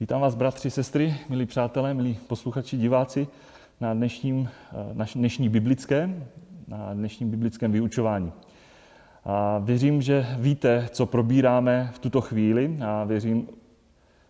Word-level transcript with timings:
Vítám 0.00 0.20
vás, 0.20 0.34
bratři, 0.34 0.70
sestry, 0.70 1.14
milí 1.28 1.46
přátelé, 1.46 1.94
milí 1.94 2.18
posluchači, 2.26 2.76
diváci, 2.76 3.28
na 3.80 3.94
dnešním, 3.94 4.48
na 4.92 5.06
dnešní 5.14 5.48
biblické, 5.48 6.26
na 6.68 6.94
dnešním 6.94 7.30
biblickém 7.30 7.72
vyučování. 7.72 8.32
A 9.24 9.58
věřím, 9.58 10.02
že 10.02 10.26
víte, 10.38 10.88
co 10.90 11.06
probíráme 11.06 11.90
v 11.94 11.98
tuto 11.98 12.20
chvíli 12.20 12.78
a 12.86 13.04
věřím, 13.04 13.48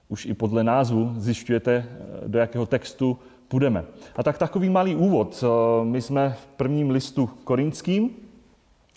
už 0.09 0.27
i 0.27 0.35
podle 0.35 0.65
názvu 0.65 1.13
zjišťujete, 1.17 1.87
do 2.27 2.39
jakého 2.39 2.67
textu 2.67 3.19
půjdeme. 3.49 3.85
A 4.17 4.23
tak 4.23 4.39
takový 4.39 4.69
malý 4.69 4.97
úvod. 4.97 5.45
My 5.83 6.03
jsme 6.03 6.37
v 6.43 6.47
prvním 6.47 6.91
listu 6.91 7.27
korinským 7.45 8.11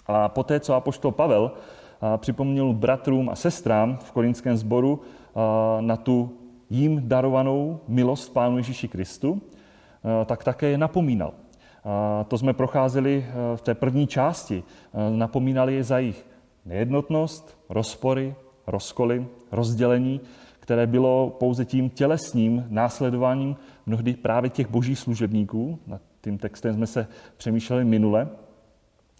a 0.07 0.29
poté, 0.29 0.59
co 0.59 0.73
apoštol 0.73 1.11
Pavel 1.11 1.51
připomněl 2.17 2.73
bratrům 2.73 3.29
a 3.29 3.35
sestrám 3.35 3.97
v 3.97 4.11
korinském 4.11 4.57
sboru 4.57 5.01
na 5.79 5.97
tu 5.97 6.37
jim 6.71 7.07
darovanou 7.07 7.79
milost 7.87 8.33
Pánu 8.33 8.57
Ježíši 8.57 8.87
Kristu, 8.87 9.41
tak 10.25 10.43
také 10.43 10.67
je 10.67 10.77
napomínal. 10.77 11.33
To 12.27 12.37
jsme 12.37 12.53
procházeli 12.53 13.25
v 13.55 13.61
té 13.61 13.75
první 13.75 14.07
části. 14.07 14.63
Napomínali 15.09 15.75
je 15.75 15.83
za 15.83 15.99
jejich 15.99 16.25
nejednotnost, 16.65 17.57
rozpory, 17.69 18.35
rozkoly, 18.67 19.25
rozdělení, 19.51 20.21
které 20.59 20.87
bylo 20.87 21.29
pouze 21.39 21.65
tím 21.65 21.89
tělesným 21.89 22.65
následováním 22.69 23.55
mnohdy 23.85 24.13
právě 24.13 24.49
těch 24.49 24.69
božích 24.69 24.99
služebníků. 24.99 25.79
Nad 25.87 26.01
tím 26.21 26.37
textem 26.37 26.73
jsme 26.73 26.87
se 26.87 27.07
přemýšleli 27.37 27.85
minule. 27.85 28.29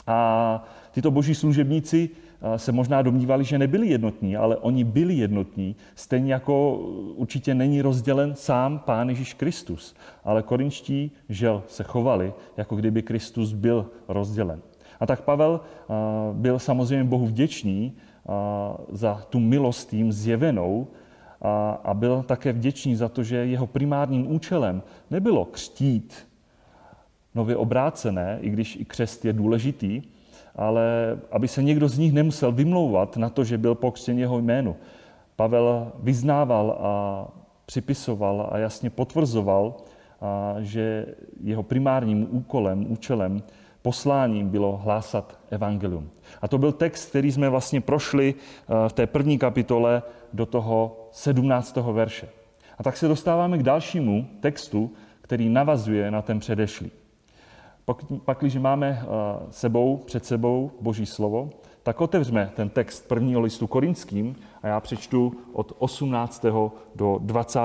A 0.07 0.63
tyto 0.91 1.11
boží 1.11 1.35
služebníci 1.35 2.09
se 2.57 2.71
možná 2.71 3.01
domnívali, 3.01 3.43
že 3.43 3.57
nebyli 3.57 3.87
jednotní, 3.87 4.37
ale 4.37 4.57
oni 4.57 4.83
byli 4.83 5.13
jednotní, 5.13 5.75
stejně 5.95 6.33
jako 6.33 6.77
určitě 7.15 7.55
není 7.55 7.81
rozdělen 7.81 8.35
sám 8.35 8.79
Pán 8.79 9.09
Ježíš 9.09 9.33
Kristus. 9.33 9.95
Ale 10.23 10.43
korinští 10.43 11.11
žel 11.29 11.63
se 11.67 11.83
chovali, 11.83 12.33
jako 12.57 12.75
kdyby 12.75 13.01
Kristus 13.01 13.53
byl 13.53 13.89
rozdělen. 14.07 14.61
A 14.99 15.05
tak 15.05 15.21
Pavel 15.21 15.59
byl 16.33 16.59
samozřejmě 16.59 17.03
Bohu 17.03 17.25
vděčný 17.25 17.93
za 18.91 19.25
tu 19.29 19.39
milost 19.39 19.93
jim 19.93 20.11
zjevenou 20.11 20.87
a 21.83 21.93
byl 21.93 22.23
také 22.23 22.53
vděčný 22.53 22.95
za 22.95 23.09
to, 23.09 23.23
že 23.23 23.35
jeho 23.35 23.67
primárním 23.67 24.31
účelem 24.31 24.83
nebylo 25.09 25.45
křtít 25.45 26.27
nově 27.35 27.55
obrácené, 27.55 28.37
i 28.41 28.49
když 28.49 28.75
i 28.75 28.85
křest 28.85 29.25
je 29.25 29.33
důležitý, 29.33 30.01
ale 30.55 31.17
aby 31.31 31.47
se 31.47 31.63
někdo 31.63 31.87
z 31.87 31.97
nich 31.97 32.13
nemusel 32.13 32.51
vymlouvat 32.51 33.17
na 33.17 33.29
to, 33.29 33.43
že 33.43 33.57
byl 33.57 33.75
pokřtěn 33.75 34.19
jeho 34.19 34.39
jménu. 34.39 34.75
Pavel 35.35 35.91
vyznával 35.99 36.77
a 36.79 37.27
připisoval 37.65 38.49
a 38.51 38.57
jasně 38.57 38.89
potvrzoval, 38.89 39.75
že 40.59 41.05
jeho 41.43 41.63
primárním 41.63 42.27
úkolem, 42.29 42.91
účelem, 42.91 43.43
posláním 43.81 44.49
bylo 44.49 44.77
hlásat 44.77 45.39
evangelium. 45.49 46.09
A 46.41 46.47
to 46.47 46.57
byl 46.57 46.71
text, 46.71 47.09
který 47.09 47.31
jsme 47.31 47.49
vlastně 47.49 47.81
prošli 47.81 48.33
v 48.87 48.93
té 48.93 49.07
první 49.07 49.37
kapitole 49.37 50.03
do 50.33 50.45
toho 50.45 51.07
17. 51.11 51.75
verše. 51.75 52.29
A 52.77 52.83
tak 52.83 52.97
se 52.97 53.07
dostáváme 53.07 53.57
k 53.57 53.63
dalšímu 53.63 54.27
textu, 54.39 54.91
který 55.21 55.49
navazuje 55.49 56.11
na 56.11 56.21
ten 56.21 56.39
předešlý. 56.39 56.91
Pak, 58.25 58.37
když 58.39 58.55
máme 58.55 59.01
eh, 59.01 59.07
sebou, 59.49 59.97
před 59.97 60.25
sebou 60.25 60.71
Boží 60.81 61.05
slovo, 61.05 61.49
tak 61.83 62.01
otevřme 62.01 62.51
ten 62.55 62.69
text 62.69 63.07
prvního 63.07 63.41
listu 63.41 63.67
korinským 63.67 64.35
a 64.63 64.67
já 64.67 64.79
přečtu 64.79 65.33
od 65.53 65.75
18. 65.79 66.45
do 66.95 67.17
20. 67.21 67.59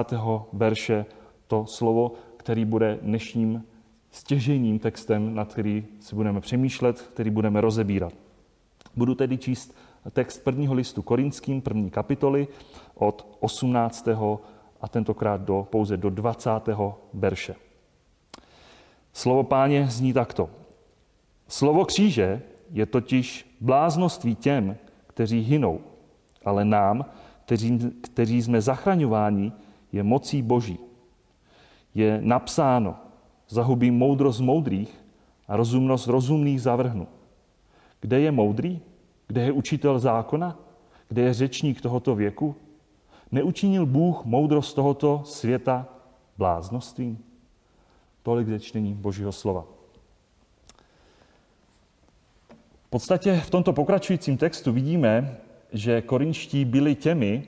verše 0.53 1.07
to 1.47 1.67
slovo, 1.67 2.13
který 2.37 2.65
bude 2.65 2.99
dnešním 3.03 3.65
stěžejním 4.11 4.79
textem, 4.79 5.35
nad 5.35 5.53
který 5.53 5.85
si 6.01 6.15
budeme 6.15 6.41
přemýšlet, 6.41 7.01
který 7.01 7.31
budeme 7.31 7.61
rozebírat. 7.61 8.13
Budu 8.97 9.15
tedy 9.15 9.39
číst 9.39 9.75
text 10.11 10.45
prvního 10.45 10.75
listu 10.75 11.03
korinským, 11.03 11.61
první 11.61 11.91
kapitoly, 11.91 12.49
od 12.95 13.37
18. 13.41 14.09
a 14.81 14.89
tentokrát 14.89 15.41
do, 15.41 15.67
pouze 15.71 15.97
do 15.97 16.11
20. 16.11 16.51
verše. 17.15 17.66
Slovo 19.17 19.43
páně 19.43 19.87
zní 19.89 20.13
takto. 20.13 20.51
Slovo 21.49 21.85
kříže 21.85 22.43
je 22.73 22.87
totiž 22.87 23.57
bláznoství 23.61 24.35
těm, 24.35 24.77
kteří 25.07 25.41
hynou, 25.41 25.81
ale 26.45 26.65
nám, 26.65 27.05
kteří, 27.45 27.79
kteří 28.01 28.43
jsme 28.43 28.61
zachraňováni, 28.61 29.53
je 29.93 30.03
mocí 30.03 30.43
Boží. 30.43 30.79
Je 31.95 32.21
napsáno, 32.23 32.97
zahubím 33.49 33.99
moudrost 33.99 34.41
moudrých 34.41 35.05
a 35.49 35.57
rozumnost 35.57 36.07
rozumných 36.07 36.63
zavrhnu. 36.63 37.09
Kde 38.01 38.21
je 38.21 38.33
moudrý? 38.33 38.81
Kde 39.27 39.43
je 39.43 39.53
učitel 39.53 39.99
zákona? 39.99 40.59
Kde 41.09 41.23
je 41.23 41.35
řečník 41.35 41.81
tohoto 41.81 42.15
věku? 42.15 42.55
Neučinil 43.33 43.87
Bůh 43.87 44.25
moudrost 44.25 44.75
tohoto 44.75 45.23
světa 45.25 45.89
bláznostvím? 46.39 47.19
Tolik 48.27 48.49
ze 48.49 48.61
čtení 48.61 48.95
Božího 48.95 49.33
slova. 49.33 49.65
V 52.87 52.91
podstatě 52.91 53.41
v 53.41 53.51
tomto 53.51 53.73
pokračujícím 53.73 54.37
textu 54.37 54.73
vidíme, 54.73 55.37
že 55.73 56.03
korinští 56.03 56.65
byli 56.65 56.95
těmi, 56.95 57.47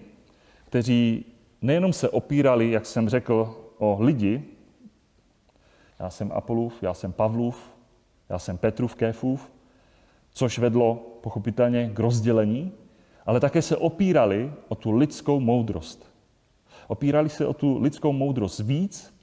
kteří 0.64 1.24
nejenom 1.62 1.92
se 1.92 2.08
opírali, 2.08 2.70
jak 2.70 2.86
jsem 2.86 3.08
řekl, 3.08 3.56
o 3.78 3.96
lidi, 4.00 4.44
já 5.98 6.10
jsem 6.10 6.32
Apolův, 6.32 6.82
já 6.82 6.94
jsem 6.94 7.12
Pavlův, 7.12 7.70
já 8.28 8.38
jsem 8.38 8.58
Petrův, 8.58 8.94
Kéfův, 8.94 9.50
což 10.30 10.58
vedlo 10.58 10.94
pochopitelně 11.20 11.90
k 11.94 11.98
rozdělení, 11.98 12.72
ale 13.26 13.40
také 13.40 13.62
se 13.62 13.76
opírali 13.76 14.52
o 14.68 14.74
tu 14.74 14.92
lidskou 14.92 15.40
moudrost. 15.40 16.10
Opírali 16.88 17.28
se 17.28 17.46
o 17.46 17.54
tu 17.54 17.78
lidskou 17.78 18.12
moudrost 18.12 18.60
víc, 18.60 19.17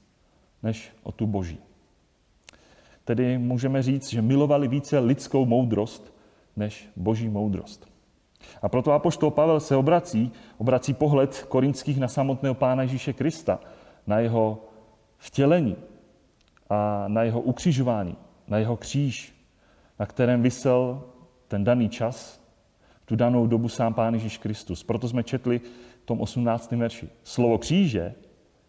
než 0.62 0.92
o 1.02 1.12
tu 1.12 1.26
boží. 1.26 1.58
Tedy 3.04 3.38
můžeme 3.38 3.82
říct, 3.82 4.10
že 4.10 4.22
milovali 4.22 4.68
více 4.68 4.98
lidskou 4.98 5.46
moudrost, 5.46 6.14
než 6.56 6.88
boží 6.96 7.28
moudrost. 7.28 7.88
A 8.62 8.68
proto 8.68 8.92
apoštol 8.92 9.30
Pavel 9.30 9.60
se 9.60 9.76
obrací, 9.76 10.32
obrací 10.58 10.94
pohled 10.94 11.46
korinských 11.48 12.00
na 12.00 12.08
samotného 12.08 12.54
Pána 12.54 12.82
Ježíše 12.82 13.12
Krista, 13.12 13.60
na 14.06 14.18
jeho 14.18 14.64
vtělení 15.18 15.76
a 16.70 17.04
na 17.08 17.22
jeho 17.22 17.40
ukřižování, 17.40 18.16
na 18.48 18.58
jeho 18.58 18.76
kříž, 18.76 19.34
na 19.98 20.06
kterém 20.06 20.42
vysel 20.42 21.02
ten 21.48 21.64
daný 21.64 21.88
čas, 21.88 22.40
tu 23.04 23.16
danou 23.16 23.46
dobu 23.46 23.68
sám 23.68 23.94
Pán 23.94 24.14
Ježíš 24.14 24.38
Kristus. 24.38 24.84
Proto 24.84 25.08
jsme 25.08 25.22
četli 25.22 25.58
v 26.02 26.06
tom 26.06 26.20
18. 26.20 26.72
verši. 26.72 27.08
Slovo 27.22 27.58
kříže 27.58 28.14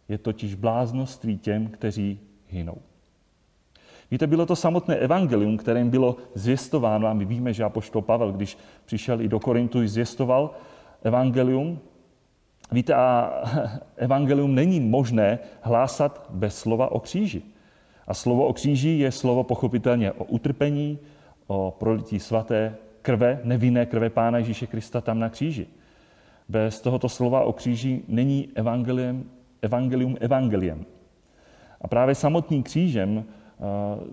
je 0.09 0.18
totiž 0.18 0.56
bláznoství 0.56 1.38
těm, 1.38 1.68
kteří 1.68 2.19
hynou. 2.47 2.78
Víte, 4.12 4.28
bylo 4.28 4.45
to 4.45 4.56
samotné 4.56 4.95
evangelium, 4.95 5.57
kterým 5.57 5.90
bylo 5.90 6.18
zvěstováno, 6.34 7.07
a 7.07 7.13
my 7.13 7.25
víme, 7.25 7.53
že 7.53 7.63
apoštol 7.63 8.01
Pavel, 8.01 8.31
když 8.31 8.57
přišel 8.85 9.22
i 9.22 9.28
do 9.28 9.40
Korintu, 9.40 9.88
zvěstoval 9.88 10.51
evangelium. 11.03 11.79
Víte, 12.72 12.94
a 12.94 13.34
evangelium 13.95 14.56
není 14.56 14.79
možné 14.79 15.40
hlásat 15.62 16.28
bez 16.29 16.57
slova 16.59 16.91
o 16.91 17.00
kříži. 17.00 17.41
A 18.07 18.13
slovo 18.13 18.47
o 18.47 18.53
kříži 18.53 18.89
je 18.89 19.12
slovo 19.12 19.44
pochopitelně 19.44 20.12
o 20.12 20.24
utrpení, 20.24 21.00
o 21.47 21.75
prolití 21.79 22.19
svaté 22.19 22.75
krve, 23.01 23.39
nevinné 23.44 23.85
krve 23.85 24.09
Pána 24.09 24.38
Ježíše 24.38 24.68
Krista 24.68 25.01
tam 25.01 25.19
na 25.19 25.29
kříži. 25.29 25.68
Bez 26.50 26.81
tohoto 26.81 27.09
slova 27.09 27.41
o 27.41 27.53
kříži 27.53 28.01
není 28.07 28.50
evangelium 28.56 29.30
evangelium 29.62 30.18
evangeliem. 30.19 30.86
A 31.81 31.88
právě 31.88 32.15
samotným 32.15 32.63
křížem, 32.63 33.24
eh, 33.24 33.63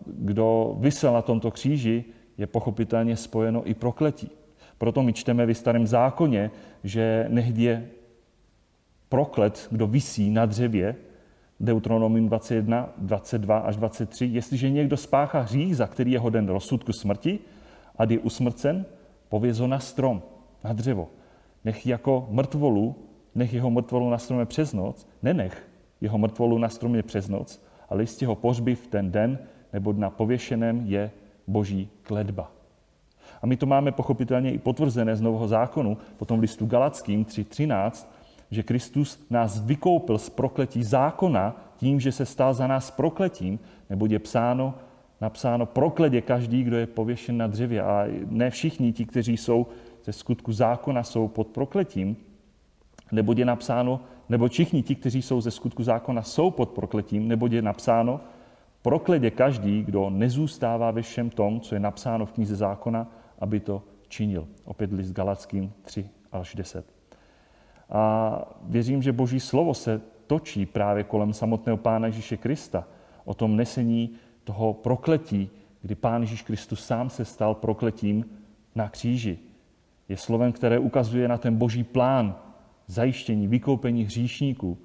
kdo 0.06 0.76
vysel 0.79 1.12
na 1.12 1.23
tomto 1.23 1.50
kříži, 1.50 2.05
je 2.38 2.46
pochopitelně 2.46 3.17
spojeno 3.17 3.69
i 3.69 3.75
prokletí. 3.75 4.31
Proto 4.79 5.02
my 5.02 5.12
čteme 5.12 5.46
v 5.46 5.55
starém 5.55 5.87
zákoně, 5.87 6.50
že 6.85 7.26
nehdy 7.29 7.62
je 7.62 7.88
proklet, 9.08 9.69
kdo 9.70 9.87
visí 9.87 10.31
na 10.31 10.46
dřevě, 10.46 10.96
Deuteronomium 11.61 12.29
21, 12.29 12.88
22 12.99 13.58
až 13.58 13.76
23, 13.76 14.26
jestliže 14.26 14.70
někdo 14.70 14.97
spáchá 14.97 15.40
hřích, 15.40 15.76
za 15.76 15.87
který 15.87 16.12
je 16.12 16.19
hoden 16.19 16.49
rozsudku 16.49 16.93
smrti 16.93 17.38
a 17.99 18.05
je 18.05 18.19
usmrcen, 18.19 18.85
pověz 19.29 19.58
ho 19.58 19.67
na 19.67 19.79
strom, 19.79 20.23
na 20.64 20.73
dřevo. 20.73 21.08
Nech 21.64 21.87
jako 21.87 22.26
mrtvolu 22.31 22.97
nech 23.34 23.54
jeho 23.54 23.70
mrtvolu 23.70 24.10
na 24.10 24.19
stromě 24.19 24.46
přes 24.46 24.72
noc, 24.72 25.08
nenech 25.22 25.69
jeho 26.00 26.19
mrtvolu 26.19 26.58
na 26.58 26.69
stromě 26.69 27.02
přes 27.02 27.28
noc, 27.28 27.62
ale 27.88 28.02
jistě 28.02 28.26
ho 28.26 28.34
pohřby 28.34 28.75
v 28.75 28.86
ten 28.86 29.10
den, 29.10 29.38
nebo 29.72 29.92
na 29.92 30.10
pověšeném 30.10 30.82
je 30.86 31.10
boží 31.46 31.88
kledba. 32.02 32.50
A 33.42 33.46
my 33.46 33.56
to 33.56 33.66
máme 33.66 33.92
pochopitelně 33.92 34.52
i 34.52 34.58
potvrzené 34.58 35.16
z 35.16 35.20
Nového 35.20 35.48
zákonu, 35.48 35.96
potom 36.16 36.40
listu 36.40 36.66
Galackým 36.66 37.25
3.13, 37.25 38.06
že 38.50 38.62
Kristus 38.62 39.26
nás 39.31 39.60
vykoupil 39.60 40.19
z 40.19 40.30
prokletí 40.30 40.82
zákona 40.82 41.56
tím, 41.76 42.00
že 42.00 42.12
se 42.12 42.26
stal 42.26 42.54
za 42.54 42.66
nás 42.66 42.90
prokletím, 42.90 43.58
nebo 43.90 44.06
je 44.06 44.19
psáno, 44.19 44.75
napsáno 45.20 45.66
prokledě 45.66 46.20
každý, 46.20 46.62
kdo 46.62 46.76
je 46.76 46.87
pověšen 46.87 47.38
na 47.38 47.46
dřevě. 47.46 47.82
A 47.82 48.06
ne 48.28 48.50
všichni 48.50 48.92
ti, 48.92 49.04
kteří 49.04 49.37
jsou 49.37 49.66
ze 50.04 50.12
skutku 50.12 50.52
zákona, 50.52 51.02
jsou 51.02 51.28
pod 51.28 51.46
prokletím, 51.46 52.16
nebo 53.12 53.34
je 53.36 53.44
napsáno, 53.44 54.00
nebo 54.28 54.48
všichni 54.48 54.82
ti, 54.82 54.94
kteří 54.94 55.22
jsou 55.22 55.40
ze 55.40 55.50
skutku 55.50 55.82
zákona, 55.82 56.22
jsou 56.22 56.50
pod 56.50 56.70
prokletím, 56.70 57.28
nebo 57.28 57.46
je 57.46 57.62
napsáno, 57.62 58.20
prokledě 58.82 59.30
každý, 59.30 59.82
kdo 59.82 60.10
nezůstává 60.10 60.90
ve 60.90 61.02
všem 61.02 61.30
tom, 61.30 61.60
co 61.60 61.74
je 61.74 61.80
napsáno 61.80 62.26
v 62.26 62.32
knize 62.32 62.56
zákona, 62.56 63.06
aby 63.38 63.60
to 63.60 63.82
činil. 64.08 64.48
Opět 64.64 64.92
list 64.92 65.12
Galackým 65.12 65.72
3 65.82 66.08
až 66.32 66.54
10. 66.54 66.86
A 67.90 68.54
věřím, 68.62 69.02
že 69.02 69.12
Boží 69.12 69.40
slovo 69.40 69.74
se 69.74 70.00
točí 70.26 70.66
právě 70.66 71.04
kolem 71.04 71.32
samotného 71.32 71.76
Pána 71.76 72.06
Ježíše 72.06 72.36
Krista, 72.36 72.84
o 73.24 73.34
tom 73.34 73.56
nesení 73.56 74.10
toho 74.44 74.72
prokletí, 74.72 75.50
kdy 75.82 75.94
Pán 75.94 76.22
Ježíš 76.22 76.42
Kristus 76.42 76.86
sám 76.86 77.10
se 77.10 77.24
stal 77.24 77.54
prokletím 77.54 78.24
na 78.74 78.88
kříži. 78.88 79.38
Je 80.08 80.16
slovem, 80.16 80.52
které 80.52 80.78
ukazuje 80.78 81.28
na 81.28 81.38
ten 81.38 81.56
boží 81.56 81.84
plán 81.84 82.34
zajištění, 82.86 83.48
vykoupení 83.48 84.04
hříšníků, 84.04 84.78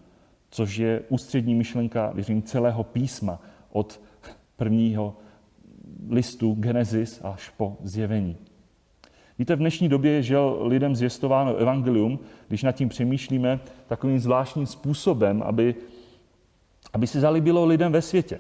což 0.50 0.78
je 0.78 1.02
ústřední 1.10 1.56
myšlenka, 1.56 2.12
věřím, 2.16 2.42
celého 2.42 2.84
písma 2.84 3.42
od 3.72 4.02
prvního 4.56 5.16
listu 6.10 6.54
Genesis 6.54 7.22
až 7.24 7.50
po 7.50 7.78
zjevení. 7.84 8.38
Víte, 9.40 9.56
v 9.56 9.60
dnešní 9.60 9.90
době 9.90 10.12
je 10.12 10.24
žel 10.24 10.60
lidem 10.62 10.96
zvěstováno 10.96 11.56
evangelium, 11.56 12.20
když 12.48 12.64
nad 12.64 12.72
tím 12.72 12.90
přemýšlíme 12.90 13.60
takovým 13.88 14.20
zvláštním 14.20 14.66
způsobem, 14.66 15.44
aby, 15.46 15.76
aby 16.94 17.08
se 17.08 17.20
zalíbilo 17.20 17.66
lidem 17.66 17.92
ve 17.92 18.02
světě. 18.02 18.40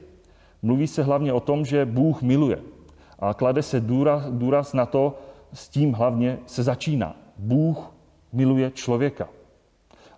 Mluví 0.62 0.88
se 0.88 1.04
hlavně 1.04 1.34
o 1.34 1.40
tom, 1.40 1.66
že 1.66 1.86
Bůh 1.86 2.22
miluje. 2.22 2.60
A 3.20 3.34
klade 3.34 3.64
se 3.64 3.80
důraz, 3.80 4.26
důraz 4.30 4.74
na 4.74 4.86
to, 4.86 5.20
s 5.54 5.70
tím 5.70 5.94
hlavně 5.94 6.40
se 6.46 6.64
začíná. 6.64 7.16
Bůh 7.38 7.92
miluje 8.34 8.72
člověka. 8.72 9.30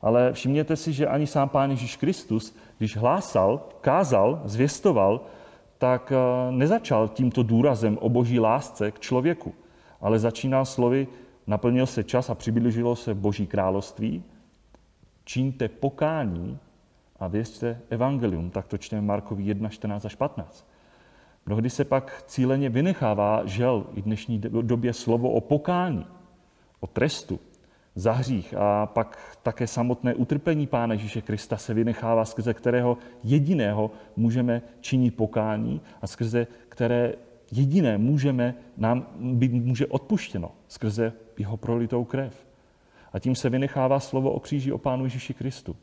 Ale 0.02 0.34
všimněte 0.34 0.76
si, 0.76 0.94
že 0.94 1.08
ani 1.08 1.28
sám 1.28 1.50
Pán 1.50 1.72
Ježíš 1.72 1.96
Kristus, 1.96 2.56
když 2.78 2.98
hlásal, 2.98 3.62
kázal, 3.82 4.42
zvěstoval, 4.46 5.22
tak 5.78 6.12
eh, 6.12 6.52
nezačal 6.52 7.08
tímto 7.08 7.44
důrazem 7.44 7.98
o 8.02 8.10
boží 8.10 8.40
lásce 8.40 8.92
k 8.92 9.00
člověku, 9.00 9.54
ale 10.02 10.20
začínal 10.20 10.66
slovy, 10.66 11.08
naplnil 11.48 11.86
se 11.86 12.04
čas 12.04 12.30
a 12.30 12.36
přiblížilo 12.36 12.96
se 12.96 13.14
boží 13.14 13.48
království, 13.48 14.24
čiňte 15.26 15.70
pokání 15.70 16.58
a 17.20 17.28
věřte 17.28 17.82
evangelium. 17.90 18.50
Tak 18.50 18.68
to 18.68 18.78
čteme 18.78 19.02
Markovi 19.02 19.44
1, 19.44 19.70
14 19.70 20.06
až 20.06 20.16
15. 20.16 20.68
Mnohdy 21.46 21.70
se 21.70 21.86
pak 21.86 22.24
cíleně 22.28 22.70
vynechává, 22.70 23.42
žel, 23.46 23.86
i 23.94 24.02
dnešní 24.02 24.40
době 24.62 24.94
slovo 24.94 25.30
o 25.30 25.42
pokání, 25.42 26.06
o 26.80 26.88
trestu 26.88 27.40
za 27.96 28.12
hřích 28.12 28.54
a 28.58 28.86
pak 28.86 29.38
také 29.44 29.68
samotné 29.68 30.16
utrpení 30.16 30.68
Pána 30.68 30.94
Ježíše 30.94 31.22
Krista 31.22 31.58
se 31.58 31.74
vynechává, 31.74 32.26
skrze 32.26 32.54
kterého 32.54 32.98
jediného 33.24 33.92
můžeme 34.16 34.62
činit 34.82 35.16
pokání 35.16 35.82
a 36.02 36.08
skrze 36.08 36.48
které 36.70 37.14
jediné 37.52 37.98
můžeme, 37.98 38.56
nám 38.78 39.08
být 39.20 39.52
může 39.52 39.88
odpuštěno, 39.88 40.52
skrze 40.68 41.14
jeho 41.38 41.58
prolitou 41.58 42.04
krev. 42.04 42.48
A 43.14 43.20
tím 43.20 43.36
se 43.36 43.50
vynechává 43.50 44.00
slovo 44.00 44.32
o 44.32 44.40
kříži 44.40 44.72
o 44.72 44.78
Pánu 44.78 45.04
Ježíši 45.04 45.34
Kristu. 45.34 45.76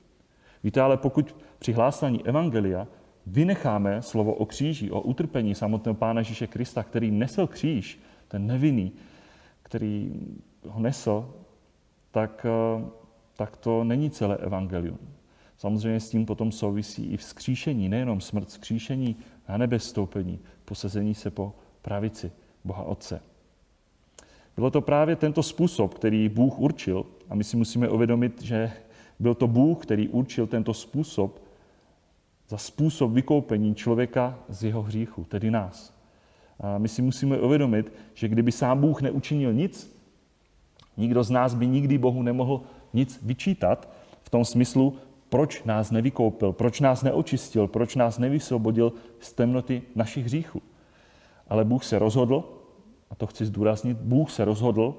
Víte, 0.64 0.80
ale 0.80 0.96
pokud 0.96 1.36
při 1.58 1.72
hlásání 1.72 2.26
Evangelia 2.26 2.86
vynecháme 3.26 4.02
slovo 4.02 4.34
o 4.34 4.46
kříži, 4.46 4.90
o 4.90 5.00
utrpení 5.00 5.54
samotného 5.54 5.94
Pána 5.94 6.20
Ježíše 6.20 6.46
Krista, 6.46 6.82
který 6.82 7.10
nesl 7.10 7.46
kříž, 7.46 8.00
ten 8.28 8.46
nevinný, 8.46 8.92
který 9.62 10.12
ho 10.68 10.80
nesl, 10.80 11.34
tak, 12.10 12.46
eh, 12.48 12.84
tak 13.36 13.56
to 13.56 13.84
není 13.84 14.10
celé 14.10 14.36
evangelium. 14.36 14.98
Samozřejmě 15.58 16.00
s 16.00 16.10
tím 16.10 16.26
potom 16.26 16.52
souvisí 16.52 17.06
i 17.06 17.16
vzkříšení, 17.16 17.88
nejenom 17.88 18.20
smrt, 18.20 18.48
vzkříšení 18.48 19.16
na 19.48 19.56
nebestoupení, 19.56 20.38
posazení 20.64 21.14
se 21.14 21.30
po 21.30 21.52
pravici 21.82 22.32
Boha 22.64 22.82
Otce. 22.82 23.20
Bylo 24.56 24.70
to 24.70 24.80
právě 24.80 25.16
tento 25.16 25.42
způsob, 25.42 25.94
který 25.94 26.28
Bůh 26.28 26.58
určil, 26.58 27.06
a 27.28 27.34
my 27.34 27.44
si 27.44 27.56
musíme 27.56 27.88
uvědomit, 27.88 28.42
že 28.42 28.72
byl 29.18 29.34
to 29.34 29.46
Bůh, 29.46 29.78
který 29.82 30.08
určil 30.08 30.46
tento 30.46 30.74
způsob 30.74 31.42
za 32.48 32.58
způsob 32.58 33.12
vykoupení 33.12 33.74
člověka 33.74 34.38
z 34.48 34.64
jeho 34.64 34.82
hříchu, 34.82 35.24
tedy 35.24 35.50
nás. 35.50 35.94
A 36.60 36.78
my 36.78 36.88
si 36.88 37.02
musíme 37.02 37.40
uvědomit, 37.40 37.92
že 38.14 38.28
kdyby 38.28 38.52
sám 38.52 38.80
Bůh 38.80 39.02
neučinil 39.02 39.52
nic, 39.52 39.97
nikdo 40.98 41.22
z 41.22 41.30
nás 41.30 41.54
by 41.54 41.66
nikdy 41.66 41.98
Bohu 41.98 42.22
nemohl 42.22 42.60
nic 42.92 43.20
vyčítat 43.22 43.88
v 44.22 44.30
tom 44.30 44.44
smyslu, 44.44 44.96
proč 45.28 45.64
nás 45.64 45.90
nevykoupil, 45.90 46.52
proč 46.52 46.80
nás 46.80 47.02
neočistil, 47.02 47.66
proč 47.68 47.96
nás 47.96 48.18
nevysvobodil 48.18 48.92
z 49.20 49.32
temnoty 49.32 49.82
našich 49.94 50.24
hříchů. 50.24 50.62
Ale 51.48 51.64
Bůh 51.64 51.84
se 51.84 51.98
rozhodl, 51.98 52.44
a 53.10 53.14
to 53.14 53.26
chci 53.26 53.44
zdůraznit, 53.46 53.96
Bůh 53.96 54.30
se 54.30 54.44
rozhodl, 54.44 54.94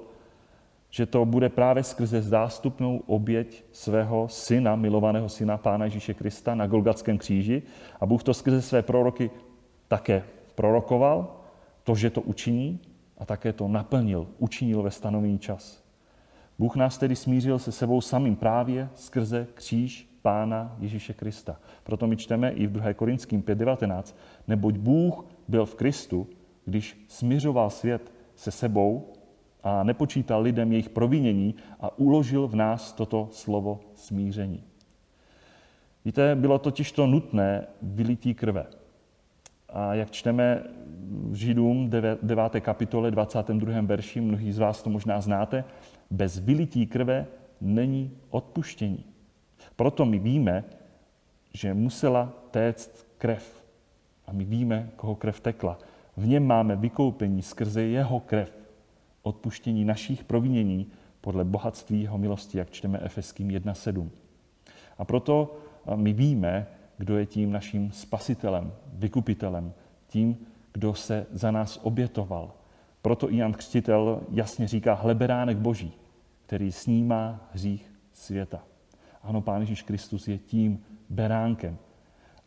že 0.90 1.06
to 1.06 1.24
bude 1.24 1.48
právě 1.48 1.82
skrze 1.82 2.22
zástupnou 2.22 3.02
oběť 3.06 3.64
svého 3.72 4.28
syna, 4.28 4.76
milovaného 4.76 5.28
syna 5.28 5.56
Pána 5.56 5.84
Ježíše 5.84 6.14
Krista 6.14 6.54
na 6.54 6.66
Golgatském 6.66 7.18
kříži. 7.18 7.62
A 8.00 8.06
Bůh 8.06 8.22
to 8.22 8.34
skrze 8.34 8.62
své 8.62 8.82
proroky 8.82 9.30
také 9.88 10.22
prorokoval, 10.54 11.36
to, 11.84 11.94
že 11.94 12.10
to 12.10 12.20
učiní 12.20 12.78
a 13.18 13.24
také 13.24 13.52
to 13.52 13.68
naplnil, 13.68 14.26
učinil 14.38 14.82
ve 14.82 14.90
stanovený 14.90 15.38
čas. 15.38 15.82
Bůh 16.60 16.76
nás 16.76 16.98
tedy 16.98 17.16
smířil 17.16 17.58
se 17.58 17.72
sebou 17.72 18.00
samým 18.00 18.36
právě 18.36 18.88
skrze 18.94 19.46
kříž 19.54 20.08
Pána 20.22 20.76
Ježíše 20.78 21.12
Krista. 21.12 21.56
Proto 21.82 22.06
my 22.06 22.16
čteme 22.16 22.50
i 22.50 22.66
v 22.66 22.72
2. 22.72 22.94
Korinským 22.94 23.42
5.19, 23.42 24.16
neboť 24.48 24.76
Bůh 24.76 25.24
byl 25.48 25.66
v 25.66 25.74
Kristu, 25.74 26.26
když 26.64 27.04
směřoval 27.08 27.70
svět 27.70 28.12
se 28.34 28.50
sebou 28.50 29.12
a 29.62 29.82
nepočítal 29.82 30.42
lidem 30.42 30.72
jejich 30.72 30.88
provinění 30.88 31.54
a 31.80 31.98
uložil 31.98 32.48
v 32.48 32.54
nás 32.54 32.92
toto 32.92 33.28
slovo 33.32 33.80
smíření. 33.94 34.64
Víte, 36.04 36.34
bylo 36.34 36.58
totiž 36.58 36.92
to 36.92 37.06
nutné 37.06 37.66
vylití 37.82 38.34
krve. 38.34 38.66
A 39.72 39.94
jak 39.94 40.10
čteme 40.10 40.62
v 41.30 41.34
Židům 41.34 41.90
9. 42.22 42.42
kapitole 42.60 43.10
22. 43.10 43.80
verši, 43.80 44.20
mnohí 44.20 44.52
z 44.52 44.58
vás 44.58 44.82
to 44.82 44.90
možná 44.90 45.20
znáte, 45.20 45.64
bez 46.10 46.38
vylití 46.38 46.86
krve 46.86 47.26
není 47.60 48.10
odpuštění. 48.30 49.04
Proto 49.76 50.04
my 50.04 50.18
víme, 50.18 50.64
že 51.52 51.74
musela 51.74 52.32
téct 52.50 53.06
krev. 53.18 53.64
A 54.26 54.32
my 54.32 54.44
víme, 54.44 54.90
koho 54.96 55.14
krev 55.14 55.40
tekla. 55.40 55.78
V 56.16 56.26
něm 56.26 56.46
máme 56.46 56.76
vykoupení 56.76 57.42
skrze 57.42 57.82
jeho 57.82 58.20
krev 58.20 58.52
odpuštění 59.22 59.84
našich 59.84 60.24
provinění 60.24 60.86
podle 61.20 61.44
bohatství 61.44 62.02
jeho 62.02 62.18
milosti, 62.18 62.58
jak 62.58 62.70
čteme 62.70 62.98
Efeským 63.02 63.48
1.7. 63.48 64.08
A 64.98 65.04
proto 65.04 65.56
my 65.94 66.12
víme, 66.12 66.66
kdo 67.00 67.18
je 67.18 67.26
tím 67.26 67.52
naším 67.52 67.92
spasitelem, 67.92 68.72
vykupitelem, 68.92 69.72
tím, 70.06 70.36
kdo 70.72 70.94
se 70.94 71.26
za 71.32 71.50
nás 71.50 71.80
obětoval. 71.82 72.52
Proto 73.02 73.32
i 73.32 73.36
Jan 73.36 73.52
Křtitel 73.52 74.20
jasně 74.30 74.68
říká 74.68 74.94
hleberánek 74.94 75.56
Boží, 75.56 75.92
který 76.46 76.72
snímá 76.72 77.48
hřích 77.52 77.92
světa. 78.12 78.62
Ano, 79.22 79.40
Pán 79.40 79.60
Ježíš 79.60 79.82
Kristus 79.82 80.28
je 80.28 80.38
tím 80.38 80.84
beránkem. 81.08 81.78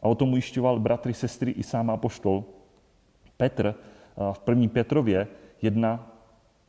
A 0.01 0.07
o 0.07 0.15
tom 0.15 0.33
ujišťoval 0.33 0.79
bratry, 0.79 1.13
sestry 1.13 1.51
i 1.51 1.63
sám 1.63 1.89
apoštol 1.89 2.43
Petr 3.37 3.75
v 4.33 4.39
první 4.39 4.69
Petrově 4.69 5.27
1, 5.61 6.09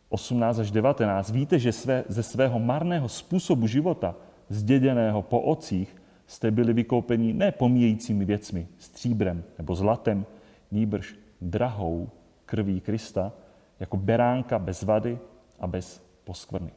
18 0.08 0.58
až 0.58 0.70
19, 0.70 1.30
víte, 1.30 1.58
že 1.58 1.72
své, 1.72 2.04
ze 2.08 2.22
svého 2.22 2.58
marného 2.58 3.08
způsobu 3.08 3.66
života, 3.66 4.14
zděděného 4.48 5.22
po 5.22 5.40
ocích, 5.40 6.03
jste 6.26 6.50
byli 6.50 6.72
vykoupeni 6.72 7.32
ne 7.32 7.52
pomíjejícími 7.52 8.24
věcmi, 8.24 8.68
stříbrem 8.78 9.44
nebo 9.58 9.74
zlatem, 9.74 10.26
nýbrž 10.70 11.14
drahou 11.40 12.08
krví 12.46 12.80
Krista, 12.80 13.32
jako 13.80 13.96
beránka 13.96 14.58
bez 14.58 14.82
vady 14.82 15.18
a 15.60 15.66
bez 15.66 16.02
poskvrny. 16.24 16.70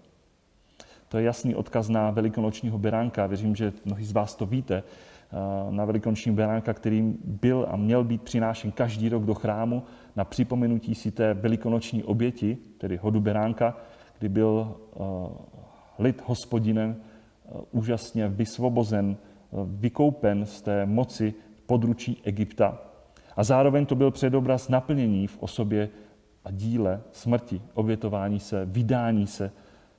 To 1.10 1.18
je 1.18 1.24
jasný 1.24 1.56
odkaz 1.56 1.90
na 1.90 2.12
velikonočního 2.12 2.78
beránka. 2.78 3.28
Věřím, 3.28 3.56
že 3.56 3.74
mnohí 3.86 4.06
z 4.06 4.12
vás 4.12 4.36
to 4.36 4.46
víte. 4.46 4.84
Eh, 5.32 5.72
na 5.72 5.86
velikonoční 5.86 6.32
beránka, 6.32 6.74
který 6.74 7.14
byl 7.24 7.68
a 7.70 7.76
měl 7.76 8.04
být 8.04 8.22
přinášen 8.22 8.72
každý 8.72 9.10
rok 9.10 9.24
do 9.24 9.34
chrámu 9.34 9.84
na 10.16 10.26
připomenutí 10.26 10.96
si 10.96 11.12
té 11.12 11.34
velikonoční 11.34 12.04
oběti, 12.04 12.58
tedy 12.78 12.98
hodu 12.98 13.22
beránka, 13.22 13.78
kdy 14.20 14.30
byl 14.30 14.76
eh, 14.96 15.00
lid 16.00 16.22
hospodinem 16.26 16.96
úžasně 17.72 18.28
vysvobozen, 18.28 19.18
vykoupen 19.66 20.46
z 20.46 20.62
té 20.62 20.86
moci 20.86 21.34
područí 21.66 22.22
Egypta. 22.24 22.82
A 23.36 23.44
zároveň 23.44 23.86
to 23.86 23.96
byl 23.96 24.12
předobraz 24.12 24.70
naplnění 24.70 25.28
v 25.28 25.38
osobě 25.40 25.90
a 26.46 26.52
díle 26.52 27.02
smrti, 27.12 27.62
obětování 27.74 28.40
se, 28.40 28.66
vydání 28.66 29.28
se 29.28 29.52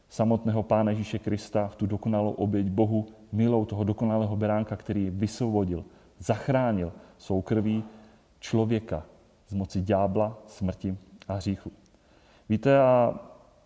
samotného 0.08 0.62
Pána 0.62 0.90
Ježíše 0.90 1.18
Krista 1.18 1.68
v 1.68 1.76
tu 1.76 1.86
dokonalou 1.86 2.30
oběť 2.30 2.66
Bohu, 2.66 3.06
milou 3.32 3.64
toho 3.64 3.84
dokonalého 3.84 4.36
beránka, 4.36 4.76
který 4.76 5.10
vysvobodil, 5.10 5.84
zachránil 6.18 6.92
svou 7.18 7.42
krví 7.42 7.84
člověka 8.40 9.02
z 9.48 9.54
moci 9.54 9.80
ďábla, 9.80 10.38
smrti 10.46 10.96
a 11.28 11.34
hříchu. 11.34 11.72
Víte, 12.48 12.78
a 12.78 13.14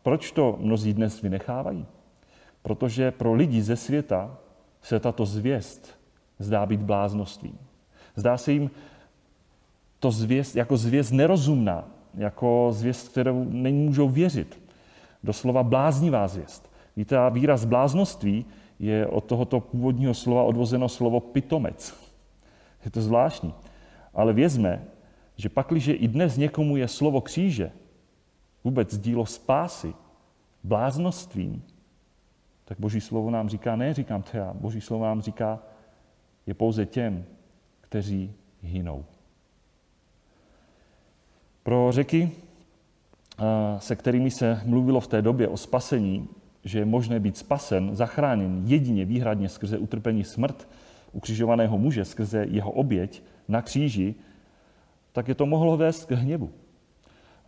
proč 0.03 0.33
to 0.33 0.57
mnozí 0.61 0.95
dnes 0.95 1.23
vynechávají? 1.23 1.87
Protože 2.63 3.11
pro 3.11 3.35
lidi 3.35 3.63
ze 3.63 3.77
světa 3.77 4.39
se 4.83 5.01
tato 5.01 5.27
zvěst 5.27 5.99
zdá 6.39 6.67
být 6.67 6.81
bláznostvím. 6.81 7.59
Zdá 8.17 8.39
se 8.39 8.53
jim 8.53 8.71
to 9.99 10.11
zvěst, 10.11 10.57
jako 10.57 10.77
zvěst 10.77 11.13
nerozumná, 11.13 11.85
jako 12.15 12.69
zvěst, 12.73 13.09
kterou 13.09 13.45
nemůžou 13.45 14.09
věřit. 14.09 14.63
Doslova 15.25 15.63
bláznivá 15.63 16.29
zvěst. 16.29 16.73
Víte, 16.97 17.19
a 17.19 17.29
výraz 17.29 17.65
bláznoství 17.65 18.45
je 18.79 19.07
od 19.07 19.25
tohoto 19.25 19.61
původního 19.61 20.15
slova 20.15 20.43
odvozeno 20.43 20.89
slovo 20.89 21.21
pitomec. 21.21 21.95
Je 22.85 22.91
to 22.91 23.03
zvláštní. 23.03 23.55
Ale 24.15 24.33
vězme, 24.33 24.85
že 25.37 25.49
pakliže 25.49 25.93
i 25.93 26.09
dnes 26.09 26.37
někomu 26.37 26.77
je 26.77 26.89
slovo 26.89 27.21
kříže, 27.21 27.73
vůbec 28.65 28.99
dílo 28.99 29.27
spásy, 29.27 29.95
bláznostvím, 30.65 31.63
tak 32.73 32.81
Boží 32.81 33.01
slovo 33.01 33.31
nám 33.31 33.49
říká, 33.49 33.77
ne 33.77 33.95
říkám 33.95 34.23
to 34.23 34.37
já, 34.37 34.53
Boží 34.55 34.81
slovo 34.81 35.05
nám 35.05 35.23
říká, 35.23 35.59
je 36.47 36.55
pouze 36.55 36.87
těm, 36.87 37.25
kteří 37.81 38.33
hynou. 38.63 39.05
Pro 41.63 41.93
řeky, 41.93 42.31
se 43.79 43.97
kterými 43.97 44.31
se 44.31 44.61
mluvilo 44.65 45.01
v 45.01 45.07
té 45.07 45.23
době 45.23 45.49
o 45.49 45.57
spasení, 45.57 46.29
že 46.65 46.79
je 46.79 46.85
možné 46.85 47.21
být 47.21 47.37
spasen, 47.37 47.97
zachráněn 47.97 48.63
jedině 48.67 49.05
výhradně 49.05 49.49
skrze 49.49 49.79
utrpení 49.79 50.25
smrt 50.25 50.69
ukřižovaného 51.13 51.79
muže, 51.79 52.05
skrze 52.05 52.47
jeho 52.51 52.71
oběť 52.71 53.23
na 53.49 53.63
kříži, 53.63 54.15
tak 55.13 55.29
je 55.29 55.35
to 55.35 55.47
mohlo 55.47 55.77
vést 55.77 56.05
k 56.05 56.11
hněvu. 56.11 56.51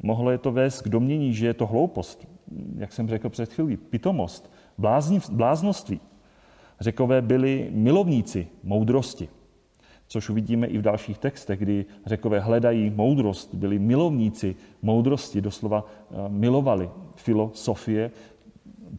Mohlo 0.02 0.31
je 0.31 0.38
to 0.38 0.52
vést 0.52 0.83
k 0.83 0.88
domění, 0.88 1.35
že 1.35 1.47
je 1.47 1.54
to 1.54 1.66
hloupost, 1.66 2.28
jak 2.76 2.93
jsem 2.93 3.09
řekl 3.09 3.28
před 3.28 3.52
chvílí, 3.52 3.76
pitomost, 3.76 4.50
bláznoství. 5.31 6.00
Řekové 6.81 7.23
byli 7.23 7.69
milovníci 7.73 8.47
moudrosti, 8.62 9.28
což 10.07 10.31
uvidíme 10.31 10.66
i 10.66 10.78
v 10.78 10.83
dalších 10.83 11.19
textech, 11.19 11.59
kdy 11.59 11.85
řekové 12.07 12.40
hledají 12.40 12.90
moudrost, 12.90 13.54
byli 13.54 13.78
milovníci 13.78 14.57
moudrosti, 14.83 15.40
doslova 15.40 15.85
eh, 15.85 16.14
milovali 16.28 16.90
filosofie, 17.14 18.11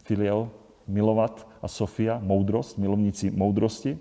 filio, 0.04 0.50
milovat 0.88 1.48
a 1.62 1.68
Sofia, 1.68 2.20
moudrost, 2.22 2.78
milovníci 2.78 3.30
moudrosti. 3.30 3.98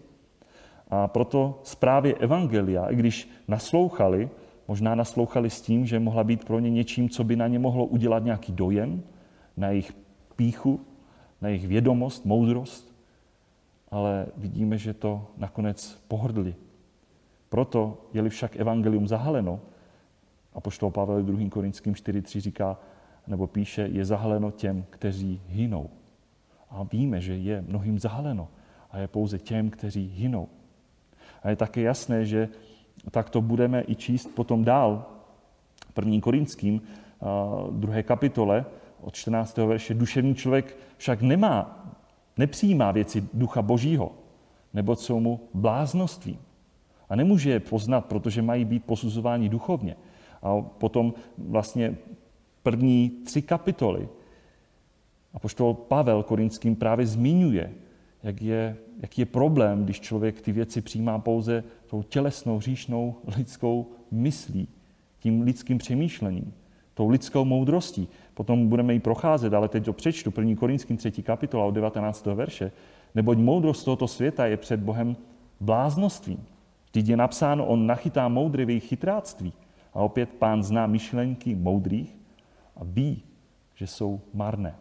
A 0.89 1.07
proto 1.07 1.59
zprávě 1.63 2.13
Evangelia, 2.13 2.85
i 2.85 2.95
když 2.95 3.29
naslouchali, 3.47 4.29
možná 4.67 4.95
naslouchali 4.95 5.49
s 5.49 5.61
tím, 5.61 5.85
že 5.85 5.99
mohla 5.99 6.23
být 6.23 6.45
pro 6.45 6.59
ně 6.59 6.69
něčím, 6.69 7.09
co 7.09 7.23
by 7.23 7.35
na 7.35 7.47
ně 7.47 7.59
mohlo 7.59 7.85
udělat 7.85 8.23
nějaký 8.23 8.51
dojem, 8.51 9.03
na 9.57 9.69
jejich 9.69 9.93
píchu, 10.35 10.79
na 11.45 11.49
jejich 11.49 11.67
vědomost, 11.67 12.25
moudrost, 12.25 12.95
ale 13.91 14.25
vidíme, 14.37 14.77
že 14.77 14.93
to 14.93 15.27
nakonec 15.37 16.01
pohrdli. 16.07 16.55
Proto, 17.49 18.09
je-li 18.13 18.29
však 18.29 18.55
evangelium 18.55 19.07
zahaleno, 19.07 19.59
a 20.53 20.59
poštol 20.59 20.89
Pavel 20.91 21.21
2. 21.21 21.49
Korinským 21.49 21.93
4.3 21.93 22.39
říká, 22.39 22.77
nebo 23.27 23.47
píše, 23.47 23.81
je 23.91 24.05
zahaleno 24.05 24.51
těm, 24.51 24.85
kteří 24.89 25.41
hynou. 25.47 25.89
A 26.69 26.83
víme, 26.83 27.21
že 27.21 27.37
je 27.37 27.61
mnohým 27.61 27.99
zahaleno 27.99 28.47
a 28.91 28.97
je 28.99 29.07
pouze 29.07 29.39
těm, 29.39 29.69
kteří 29.69 30.13
hynou. 30.17 30.49
A 31.43 31.49
je 31.49 31.55
také 31.55 31.81
jasné, 31.81 32.25
že 32.25 32.49
tak 33.11 33.29
to 33.29 33.41
budeme 33.41 33.83
i 33.87 33.95
číst 33.95 34.33
potom 34.33 34.65
dál. 34.65 35.05
První 35.93 36.21
Korinským, 36.21 36.81
druhé 37.71 38.03
kapitole, 38.03 38.65
od 39.05 39.15
14. 39.15 39.57
verše. 39.57 39.93
Duševní 39.93 40.35
člověk 40.35 40.77
však 40.97 41.21
nemá, 41.21 41.85
nepřijímá 42.37 42.91
věci 42.91 43.27
ducha 43.33 43.61
božího, 43.61 44.11
nebo 44.73 44.95
jsou 44.95 45.19
mu 45.19 45.39
bláznostvím. 45.53 46.37
A 47.09 47.15
nemůže 47.15 47.49
je 47.49 47.59
poznat, 47.59 48.05
protože 48.05 48.41
mají 48.41 48.65
být 48.65 48.85
posuzováni 48.85 49.49
duchovně. 49.49 49.95
A 50.41 50.61
potom 50.61 51.13
vlastně 51.37 51.95
první 52.63 53.09
tři 53.09 53.41
kapitoly 53.41 54.09
a 55.33 55.39
poštol 55.39 55.73
Pavel 55.73 56.23
Korinským 56.23 56.75
právě 56.75 57.05
zmiňuje, 57.07 57.73
jak 58.23 58.41
je, 58.41 58.77
jaký 58.99 59.21
je 59.21 59.25
problém, 59.25 59.83
když 59.83 59.99
člověk 59.99 60.41
ty 60.41 60.51
věci 60.51 60.81
přijímá 60.81 61.19
pouze 61.19 61.63
tou 61.87 62.03
tělesnou, 62.03 62.57
hříšnou 62.57 63.15
lidskou 63.37 63.91
myslí, 64.11 64.67
tím 65.19 65.41
lidským 65.41 65.77
přemýšlením, 65.77 66.53
tou 66.93 67.09
lidskou 67.09 67.45
moudrostí. 67.45 68.07
Potom 68.35 68.67
budeme 68.67 68.93
ji 68.93 68.99
procházet, 68.99 69.53
ale 69.53 69.67
teď 69.67 69.85
to 69.85 69.93
přečtu, 69.93 70.33
1. 70.37 70.55
Korinským 70.55 70.97
3. 70.97 71.11
kapitola 71.11 71.65
od 71.65 71.71
19. 71.71 72.25
verše. 72.25 72.71
Neboť 73.15 73.37
moudrost 73.37 73.85
tohoto 73.85 74.07
světa 74.07 74.45
je 74.45 74.57
před 74.57 74.79
Bohem 74.79 75.15
bláznostvím. 75.59 76.45
Vždyť 76.91 77.07
je 77.07 77.17
napsáno, 77.17 77.65
on 77.65 77.87
nachytá 77.87 78.27
moudry 78.27 78.65
v 78.65 78.69
jejich 78.69 78.87
chytráctví. 78.87 79.53
A 79.93 79.99
opět 79.99 80.29
pán 80.29 80.63
zná 80.63 80.87
myšlenky 80.87 81.55
moudrých 81.55 82.17
a 82.75 82.83
ví, 82.83 83.23
že 83.75 83.87
jsou 83.87 84.21
marné. 84.33 84.75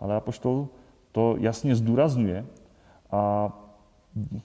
Ale 0.00 0.16
apoštol 0.16 0.68
to 1.12 1.36
jasně 1.38 1.76
zdůrazňuje 1.76 2.46
a 3.10 3.52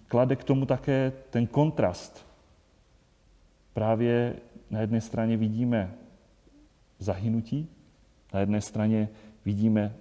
klade 0.07 0.35
k 0.35 0.43
tomu 0.43 0.65
také 0.65 1.11
ten 1.29 1.47
kontrast. 1.47 2.25
Právě 3.73 4.35
na 4.71 4.81
jedné 4.81 5.01
straně 5.01 5.37
vidíme 5.37 5.93
zahynutí, 6.99 7.67
na 8.33 8.39
jedné 8.39 8.61
straně 8.61 9.09
vidíme 9.45 9.95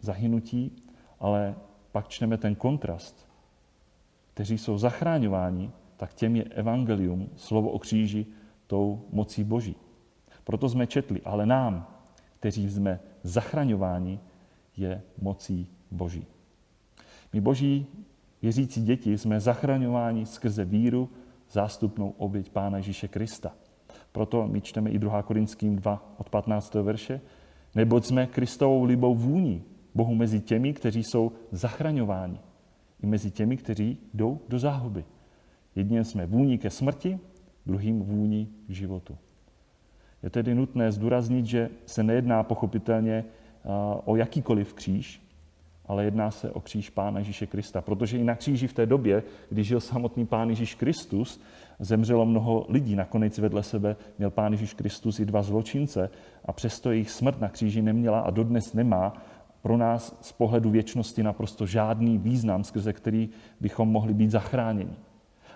zahynutí, 0.00 0.82
ale 1.20 1.54
pak 1.92 2.08
čteme 2.08 2.38
ten 2.38 2.54
kontrast. 2.54 3.28
Kteří 4.34 4.58
jsou 4.58 4.78
zachráňováni, 4.78 5.70
tak 5.96 6.14
těm 6.14 6.36
je 6.36 6.44
evangelium, 6.44 7.30
slovo 7.36 7.70
o 7.70 7.78
kříži, 7.78 8.26
tou 8.66 9.06
mocí 9.12 9.44
Boží. 9.44 9.76
Proto 10.44 10.68
jsme 10.68 10.86
četli, 10.86 11.20
ale 11.24 11.46
nám, 11.46 11.86
kteří 12.40 12.70
jsme 12.70 13.00
zachraňováni, 13.22 14.20
je 14.76 15.02
mocí 15.18 15.68
Boží. 15.90 16.26
My 17.32 17.40
Boží 17.40 17.86
věřící 18.42 18.82
děti 18.82 19.18
jsme 19.18 19.40
zachraňováni 19.40 20.26
skrze 20.26 20.64
víru 20.64 21.10
zástupnou 21.50 22.14
oběť 22.18 22.50
Pána 22.50 22.76
Ježíše 22.76 23.08
Krista. 23.08 23.52
Proto 24.12 24.48
my 24.48 24.60
čteme 24.60 24.90
i 24.90 24.98
2. 24.98 25.22
Korinským 25.22 25.76
2 25.76 26.14
od 26.18 26.30
15. 26.30 26.74
verše. 26.74 27.20
Neboť 27.76 28.04
jsme 28.04 28.26
Kristovou 28.26 28.84
libou 28.84 29.14
vůní 29.14 29.62
Bohu 29.94 30.14
mezi 30.14 30.40
těmi, 30.40 30.72
kteří 30.72 31.04
jsou 31.04 31.32
zachraňováni, 31.52 32.40
i 33.02 33.06
mezi 33.06 33.30
těmi, 33.30 33.56
kteří 33.56 33.98
jdou 34.14 34.40
do 34.48 34.58
záhuby. 34.58 35.04
Jedním 35.74 36.04
jsme 36.04 36.26
vůní 36.26 36.58
ke 36.58 36.70
smrti, 36.70 37.18
druhým 37.66 38.02
vůní 38.02 38.48
k 38.66 38.70
životu. 38.70 39.16
Je 40.22 40.30
tedy 40.30 40.54
nutné 40.54 40.92
zdůraznit, 40.92 41.46
že 41.46 41.70
se 41.86 42.02
nejedná 42.02 42.42
pochopitelně 42.42 43.24
o 44.04 44.16
jakýkoliv 44.16 44.74
kříž, 44.74 45.25
ale 45.86 46.04
jedná 46.04 46.30
se 46.30 46.50
o 46.50 46.60
kříž 46.60 46.90
Pána 46.90 47.18
Ježíše 47.18 47.46
Krista. 47.46 47.80
Protože 47.80 48.18
i 48.18 48.24
na 48.24 48.34
kříži 48.34 48.66
v 48.66 48.72
té 48.72 48.86
době, 48.86 49.22
kdy 49.48 49.64
žil 49.64 49.80
samotný 49.80 50.26
Pán 50.26 50.48
Ježíš 50.48 50.74
Kristus, 50.74 51.40
zemřelo 51.78 52.26
mnoho 52.26 52.66
lidí. 52.68 52.96
Nakonec 52.96 53.38
vedle 53.38 53.62
sebe 53.62 53.96
měl 54.18 54.30
Pán 54.30 54.52
Ježíš 54.52 54.74
Kristus 54.74 55.20
i 55.20 55.24
dva 55.24 55.42
zločince 55.42 56.10
a 56.44 56.52
přesto 56.52 56.90
jejich 56.90 57.10
smrt 57.10 57.40
na 57.40 57.48
kříži 57.48 57.82
neměla 57.82 58.20
a 58.20 58.30
dodnes 58.30 58.74
nemá 58.74 59.12
pro 59.62 59.76
nás 59.76 60.18
z 60.20 60.32
pohledu 60.32 60.70
věčnosti 60.70 61.22
naprosto 61.22 61.66
žádný 61.66 62.18
význam, 62.18 62.64
skrze 62.64 62.92
který 62.92 63.28
bychom 63.60 63.88
mohli 63.88 64.14
být 64.14 64.30
zachráněni. 64.30 64.96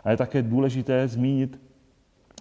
A 0.05 0.11
je 0.11 0.17
také 0.17 0.43
důležité 0.43 1.09
zmínit, 1.09 1.61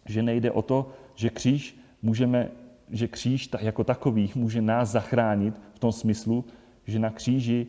že 0.05 0.23
nejde 0.23 0.51
o 0.51 0.61
to, 0.61 0.89
že 1.15 1.29
kříž 1.29 1.79
můžeme, 2.01 2.49
že 2.89 3.07
kříž 3.07 3.49
jako 3.59 3.83
takový 3.83 4.31
může 4.35 4.61
nás 4.61 4.89
zachránit 4.89 5.61
v 5.73 5.79
tom 5.79 5.91
smyslu, 5.91 6.45
že 6.85 6.99
na 6.99 7.09
kříži 7.09 7.67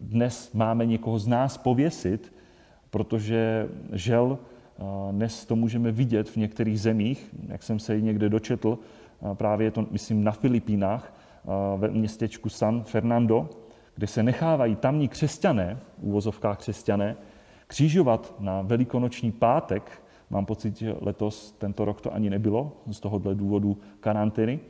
dnes 0.00 0.52
máme 0.52 0.86
někoho 0.86 1.18
z 1.18 1.26
nás 1.26 1.58
pověsit, 1.58 2.32
protože 2.90 3.68
žel 3.92 4.38
dnes 5.10 5.46
to 5.46 5.56
můžeme 5.56 5.92
vidět 5.92 6.28
v 6.28 6.36
některých 6.36 6.80
zemích, 6.80 7.34
jak 7.48 7.62
jsem 7.62 7.78
se 7.78 8.00
někde 8.00 8.28
dočetl, 8.28 8.78
právě 9.34 9.66
je 9.66 9.70
to, 9.70 9.86
myslím, 9.90 10.24
na 10.24 10.32
Filipínách, 10.32 11.14
ve 11.76 11.88
městečku 11.88 12.48
San 12.48 12.84
Fernando, 12.84 13.48
kde 13.94 14.06
se 14.06 14.22
nechávají 14.22 14.76
tamní 14.76 15.08
křesťané, 15.08 15.78
úvozovká 16.00 16.56
křesťané, 16.56 17.16
křížovat 17.66 18.34
na 18.40 18.62
velikonoční 18.62 19.32
pátek. 19.32 20.02
Mám 20.30 20.46
pocit, 20.46 20.78
že 20.78 20.94
letos, 21.00 21.52
tento 21.52 21.84
rok 21.84 22.00
to 22.00 22.14
ani 22.14 22.30
nebylo 22.30 22.72
z 22.90 23.00
tohohle 23.00 23.34
důvodu 23.34 23.78
karantény. 24.00 24.60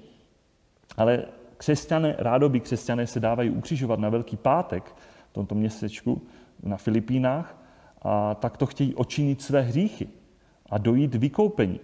Ale 0.97 1.25
křesťané, 1.57 2.15
rádoby 2.19 2.61
křesťané 2.61 3.07
se 3.07 3.21
dávají 3.21 3.51
ukřižovat 3.51 3.99
na 3.99 4.09
Velký 4.09 4.37
pátek 4.37 4.97
tomto 5.35 5.55
městečku 5.55 6.23
na 6.63 6.77
Filipínách 6.77 7.59
a 8.03 8.35
tak 8.35 8.57
to 8.57 8.67
chtějí 8.67 8.95
očinit 8.95 9.43
své 9.43 9.61
hříchy 9.61 10.09
a 10.71 10.79
dojít 10.79 11.15
vykoupení. 11.15 11.81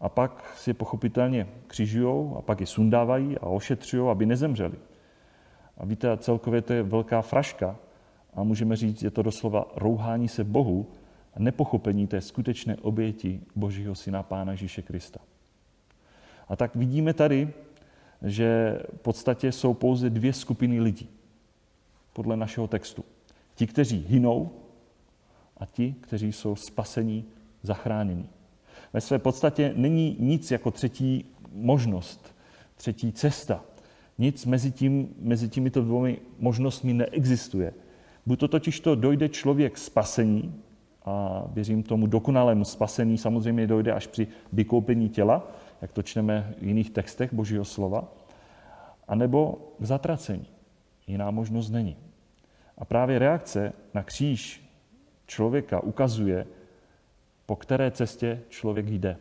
A 0.00 0.08
pak 0.08 0.54
si 0.56 0.70
je 0.70 0.74
pochopitelně 0.74 1.46
křižují 1.66 2.32
a 2.36 2.42
pak 2.42 2.60
je 2.60 2.66
sundávají 2.66 3.38
a 3.38 3.46
ošetřují, 3.46 4.10
aby 4.10 4.26
nezemřeli. 4.26 4.76
A 5.78 5.84
víte, 5.84 6.16
celkově 6.16 6.62
to 6.62 6.72
je 6.72 6.82
velká 6.82 7.22
fraška 7.22 7.76
a 8.34 8.42
můžeme 8.42 8.76
říct, 8.76 9.02
je 9.02 9.10
to 9.10 9.22
doslova 9.22 9.68
rouhání 9.76 10.28
se 10.28 10.44
Bohu 10.44 10.86
a 11.34 11.40
nepochopení 11.40 12.06
té 12.06 12.20
skutečné 12.20 12.76
oběti 12.76 13.40
Božího 13.56 13.94
Syna 13.94 14.22
Pána 14.22 14.52
Ježíše 14.52 14.82
Krista. 14.82 15.20
A 16.48 16.56
tak 16.56 16.76
vidíme 16.76 17.14
tady, 17.14 17.52
že 18.22 18.78
v 18.96 19.00
podstatě 19.00 19.52
jsou 19.52 19.74
pouze 19.74 20.10
dvě 20.10 20.32
skupiny 20.32 20.80
lidí 20.80 21.19
podle 22.12 22.36
našeho 22.36 22.66
textu. 22.66 23.04
Ti, 23.54 23.66
kteří 23.66 24.06
hynou 24.08 24.50
a 25.56 25.66
ti, 25.66 25.94
kteří 26.00 26.32
jsou 26.32 26.56
spasení, 26.56 27.24
zachráněni. 27.62 28.26
Ve 28.92 29.00
své 29.00 29.18
podstatě 29.18 29.72
není 29.76 30.16
nic 30.18 30.50
jako 30.50 30.70
třetí 30.70 31.24
možnost, 31.52 32.36
třetí 32.74 33.12
cesta. 33.12 33.64
Nic 34.18 34.46
mezi, 34.46 34.70
tím, 34.70 35.14
mezi 35.18 35.48
těmito 35.48 35.80
dvoumi 35.80 36.18
možnostmi 36.38 36.94
neexistuje. 36.94 37.74
Buď 38.26 38.40
to 38.40 38.48
totiž 38.48 38.80
to 38.80 38.94
dojde 38.94 39.28
člověk 39.28 39.78
spasení, 39.78 40.54
a 41.04 41.44
věřím 41.52 41.82
tomu 41.82 42.06
dokonalému 42.06 42.64
spasení 42.64 43.18
samozřejmě 43.18 43.66
dojde 43.66 43.92
až 43.92 44.06
při 44.06 44.26
vykoupení 44.52 45.08
těla, 45.08 45.50
jak 45.82 45.92
to 45.92 46.02
čteme 46.02 46.54
v 46.58 46.62
jiných 46.62 46.90
textech 46.90 47.32
Božího 47.32 47.64
slova, 47.64 48.12
anebo 49.08 49.58
k 49.78 49.84
zatracení. 49.84 50.46
Jiná 51.10 51.30
možnost 51.30 51.70
není. 51.70 51.96
A 52.78 52.84
právě 52.84 53.18
reakce 53.18 53.72
na 53.94 54.02
kříž 54.02 54.64
člověka 55.26 55.80
ukazuje, 55.80 56.46
po 57.46 57.56
které 57.56 57.90
cestě 57.90 58.40
člověk 58.48 58.86
jde. 58.86 59.16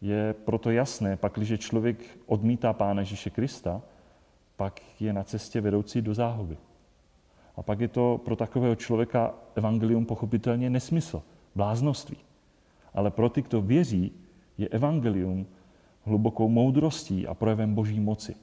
Je 0.00 0.34
proto 0.44 0.70
jasné, 0.70 1.16
pak, 1.16 1.32
když 1.32 1.60
člověk 1.60 2.18
odmítá 2.26 2.72
Pána 2.72 3.00
Ježíše 3.00 3.30
Krista, 3.30 3.82
pak 4.56 4.80
je 5.00 5.12
na 5.12 5.24
cestě 5.24 5.60
vedoucí 5.60 6.02
do 6.02 6.14
záhuby. 6.14 6.56
A 7.56 7.62
pak 7.62 7.80
je 7.80 7.88
to 7.88 8.20
pro 8.24 8.36
takového 8.36 8.74
člověka 8.74 9.34
evangelium 9.54 10.06
pochopitelně 10.06 10.70
nesmysl, 10.70 11.22
bláznoství. 11.54 12.16
Ale 12.94 13.10
pro 13.10 13.28
ty, 13.28 13.42
kdo 13.42 13.62
věří, 13.62 14.12
je 14.58 14.68
evangelium 14.68 15.46
hlubokou 16.04 16.48
moudrostí 16.48 17.26
a 17.26 17.34
projevem 17.34 17.74
boží 17.74 18.00
moci. 18.00 18.34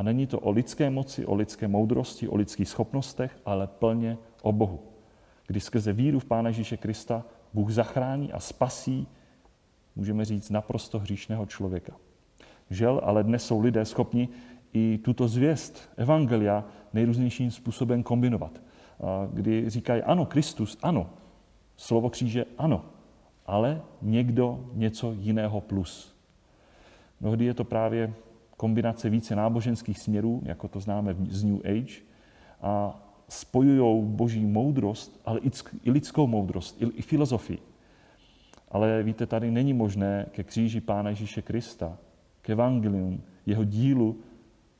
A 0.00 0.02
není 0.02 0.26
to 0.26 0.40
o 0.40 0.50
lidské 0.50 0.90
moci, 0.90 1.26
o 1.26 1.34
lidské 1.34 1.68
moudrosti, 1.68 2.28
o 2.28 2.36
lidských 2.36 2.68
schopnostech, 2.68 3.38
ale 3.44 3.66
plně 3.66 4.18
o 4.42 4.52
Bohu. 4.52 4.80
Kdy 5.46 5.60
skrze 5.60 5.92
víru 5.92 6.18
v 6.18 6.24
Pána 6.24 6.48
Ježíše 6.48 6.76
Krista 6.76 7.24
Bůh 7.54 7.70
zachrání 7.70 8.32
a 8.32 8.40
spasí, 8.40 9.06
můžeme 9.96 10.24
říct, 10.24 10.50
naprosto 10.50 10.98
hříšného 10.98 11.46
člověka. 11.46 11.92
Žel, 12.70 13.00
ale 13.04 13.24
dnes 13.24 13.46
jsou 13.46 13.60
lidé 13.60 13.84
schopni 13.84 14.28
i 14.72 14.98
tuto 15.04 15.28
zvěst 15.28 15.90
Evangelia 15.96 16.64
nejrůznějším 16.92 17.50
způsobem 17.50 18.02
kombinovat. 18.02 18.62
Kdy 19.32 19.70
říkají, 19.70 20.02
ano, 20.02 20.26
Kristus, 20.26 20.78
ano, 20.82 21.10
slovo 21.76 22.10
kříže, 22.10 22.44
ano, 22.58 22.84
ale 23.46 23.82
někdo 24.02 24.64
něco 24.72 25.12
jiného 25.12 25.60
plus. 25.60 26.16
Mnohdy 27.20 27.44
je 27.44 27.54
to 27.54 27.64
právě 27.64 28.14
kombinace 28.60 29.10
více 29.10 29.36
náboženských 29.36 29.98
směrů, 29.98 30.42
jako 30.44 30.68
to 30.68 30.80
známe 30.80 31.16
z 31.28 31.44
New 31.44 31.60
Age, 31.64 32.00
a 32.60 33.00
spojují 33.28 34.04
boží 34.04 34.46
moudrost, 34.46 35.20
ale 35.24 35.40
i 35.84 35.90
lidskou 35.90 36.26
moudrost, 36.26 36.82
i 36.94 37.02
filozofii. 37.02 37.58
Ale 38.70 39.02
víte, 39.02 39.26
tady 39.26 39.50
není 39.50 39.72
možné 39.72 40.26
ke 40.30 40.44
kříži 40.44 40.80
Pána 40.80 41.10
Ježíše 41.10 41.42
Krista, 41.42 41.98
k 42.42 42.50
evangelium, 42.50 43.22
jeho 43.46 43.64
dílu 43.64 44.16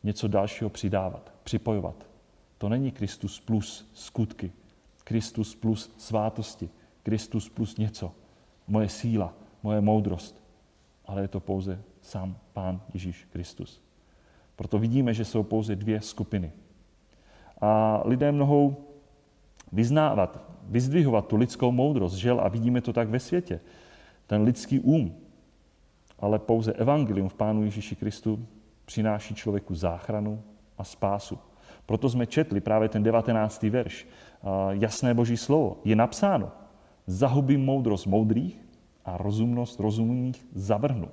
něco 0.04 0.28
dalšího 0.28 0.70
přidávat, 0.70 1.32
připojovat. 1.44 2.06
To 2.58 2.68
není 2.68 2.90
Kristus 2.90 3.40
plus 3.40 3.90
skutky, 3.94 4.52
Kristus 5.04 5.54
plus 5.54 5.94
svátosti, 5.98 6.68
Kristus 7.02 7.48
plus 7.48 7.76
něco, 7.76 8.12
moje 8.68 8.88
síla, 8.88 9.34
moje 9.62 9.80
moudrost, 9.80 10.42
ale 11.06 11.22
je 11.22 11.28
to 11.28 11.40
pouze 11.40 11.82
sám 12.10 12.36
Pán 12.52 12.80
Ježíš 12.94 13.26
Kristus. 13.30 13.82
Proto 14.56 14.78
vidíme, 14.78 15.14
že 15.14 15.24
jsou 15.24 15.42
pouze 15.42 15.76
dvě 15.76 16.00
skupiny. 16.00 16.52
A 17.60 18.02
lidé 18.04 18.32
mohou 18.32 18.76
vyznávat, 19.72 20.44
vyzdvihovat 20.68 21.26
tu 21.26 21.36
lidskou 21.36 21.72
moudrost, 21.72 22.16
žel, 22.16 22.40
a 22.40 22.48
vidíme 22.48 22.80
to 22.80 22.92
tak 22.92 23.08
ve 23.08 23.20
světě. 23.20 23.60
Ten 24.26 24.42
lidský 24.42 24.80
um, 24.80 25.14
ale 26.18 26.38
pouze 26.38 26.72
evangelium 26.72 27.28
v 27.28 27.34
Pánu 27.34 27.64
Ježíši 27.64 27.96
Kristu 27.96 28.46
přináší 28.84 29.34
člověku 29.34 29.74
záchranu 29.74 30.42
a 30.78 30.84
spásu. 30.84 31.38
Proto 31.86 32.10
jsme 32.10 32.26
četli 32.26 32.60
právě 32.60 32.88
ten 32.88 33.02
19. 33.02 33.62
verš. 33.62 34.06
Jasné 34.70 35.14
boží 35.14 35.36
slovo. 35.36 35.80
Je 35.84 35.96
napsáno, 35.96 36.52
zahubím 37.06 37.64
moudrost 37.64 38.06
moudrých 38.06 38.58
a 39.04 39.16
rozumnost 39.16 39.80
rozumných 39.80 40.46
zavrhnu. 40.54 41.08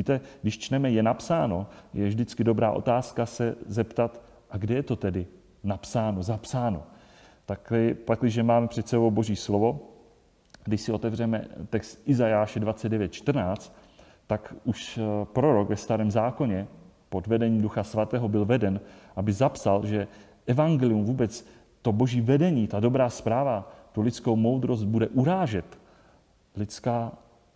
Víte, 0.00 0.20
když 0.42 0.58
čteme 0.58 0.90
je 0.90 1.02
napsáno, 1.02 1.66
je 1.94 2.08
vždycky 2.08 2.44
dobrá 2.44 2.72
otázka 2.72 3.26
se 3.26 3.56
zeptat, 3.66 4.22
a 4.50 4.56
kde 4.56 4.74
je 4.74 4.82
to 4.82 4.96
tedy 4.96 5.26
napsáno, 5.64 6.22
zapsáno. 6.22 6.82
Tak 7.46 7.72
pak, 8.04 8.20
když 8.20 8.38
máme 8.38 8.68
před 8.68 8.88
sebou 8.88 9.10
Boží 9.10 9.36
slovo, 9.36 9.80
když 10.64 10.80
si 10.80 10.92
otevřeme 10.92 11.44
text 11.70 12.02
Izajáše 12.06 12.60
29.14, 12.60 13.72
tak 14.26 14.54
už 14.64 14.98
eh, 14.98 15.02
prorok 15.24 15.68
ve 15.68 15.76
starém 15.76 16.10
zákoně 16.10 16.66
pod 17.08 17.26
vedením 17.26 17.62
Ducha 17.62 17.84
Svatého 17.84 18.28
byl 18.28 18.44
veden, 18.44 18.80
aby 19.16 19.32
zapsal, 19.32 19.86
že 19.86 20.08
evangelium 20.46 21.04
vůbec, 21.04 21.46
to 21.82 21.92
boží 21.92 22.20
vedení, 22.20 22.66
ta 22.66 22.80
dobrá 22.80 23.10
zpráva, 23.10 23.72
tu 23.92 24.00
lidskou 24.00 24.36
moudrost 24.36 24.84
bude 24.84 25.08
urážet. 25.08 25.78
Lidská 26.56 27.12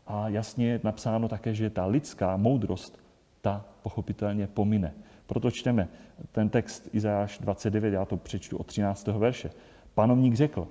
a 0.07 0.29
jasně 0.29 0.67
je 0.67 0.81
napsáno 0.85 1.29
také, 1.29 1.55
že 1.55 1.71
ta 1.71 1.87
lidská 1.87 2.37
moudrost, 2.37 2.99
ta 3.41 3.65
pochopitelně 3.83 4.47
pomine. 4.47 4.95
Proto 5.27 5.51
čteme 5.51 5.89
ten 6.33 6.49
text 6.49 6.89
Izajáš 6.93 7.39
29, 7.39 7.95
já 7.95 8.05
to 8.05 8.17
přečtu 8.17 8.57
od 8.57 8.67
13. 8.67 9.07
verše. 9.07 9.51
Panovník 9.95 10.35
řekl, 10.35 10.69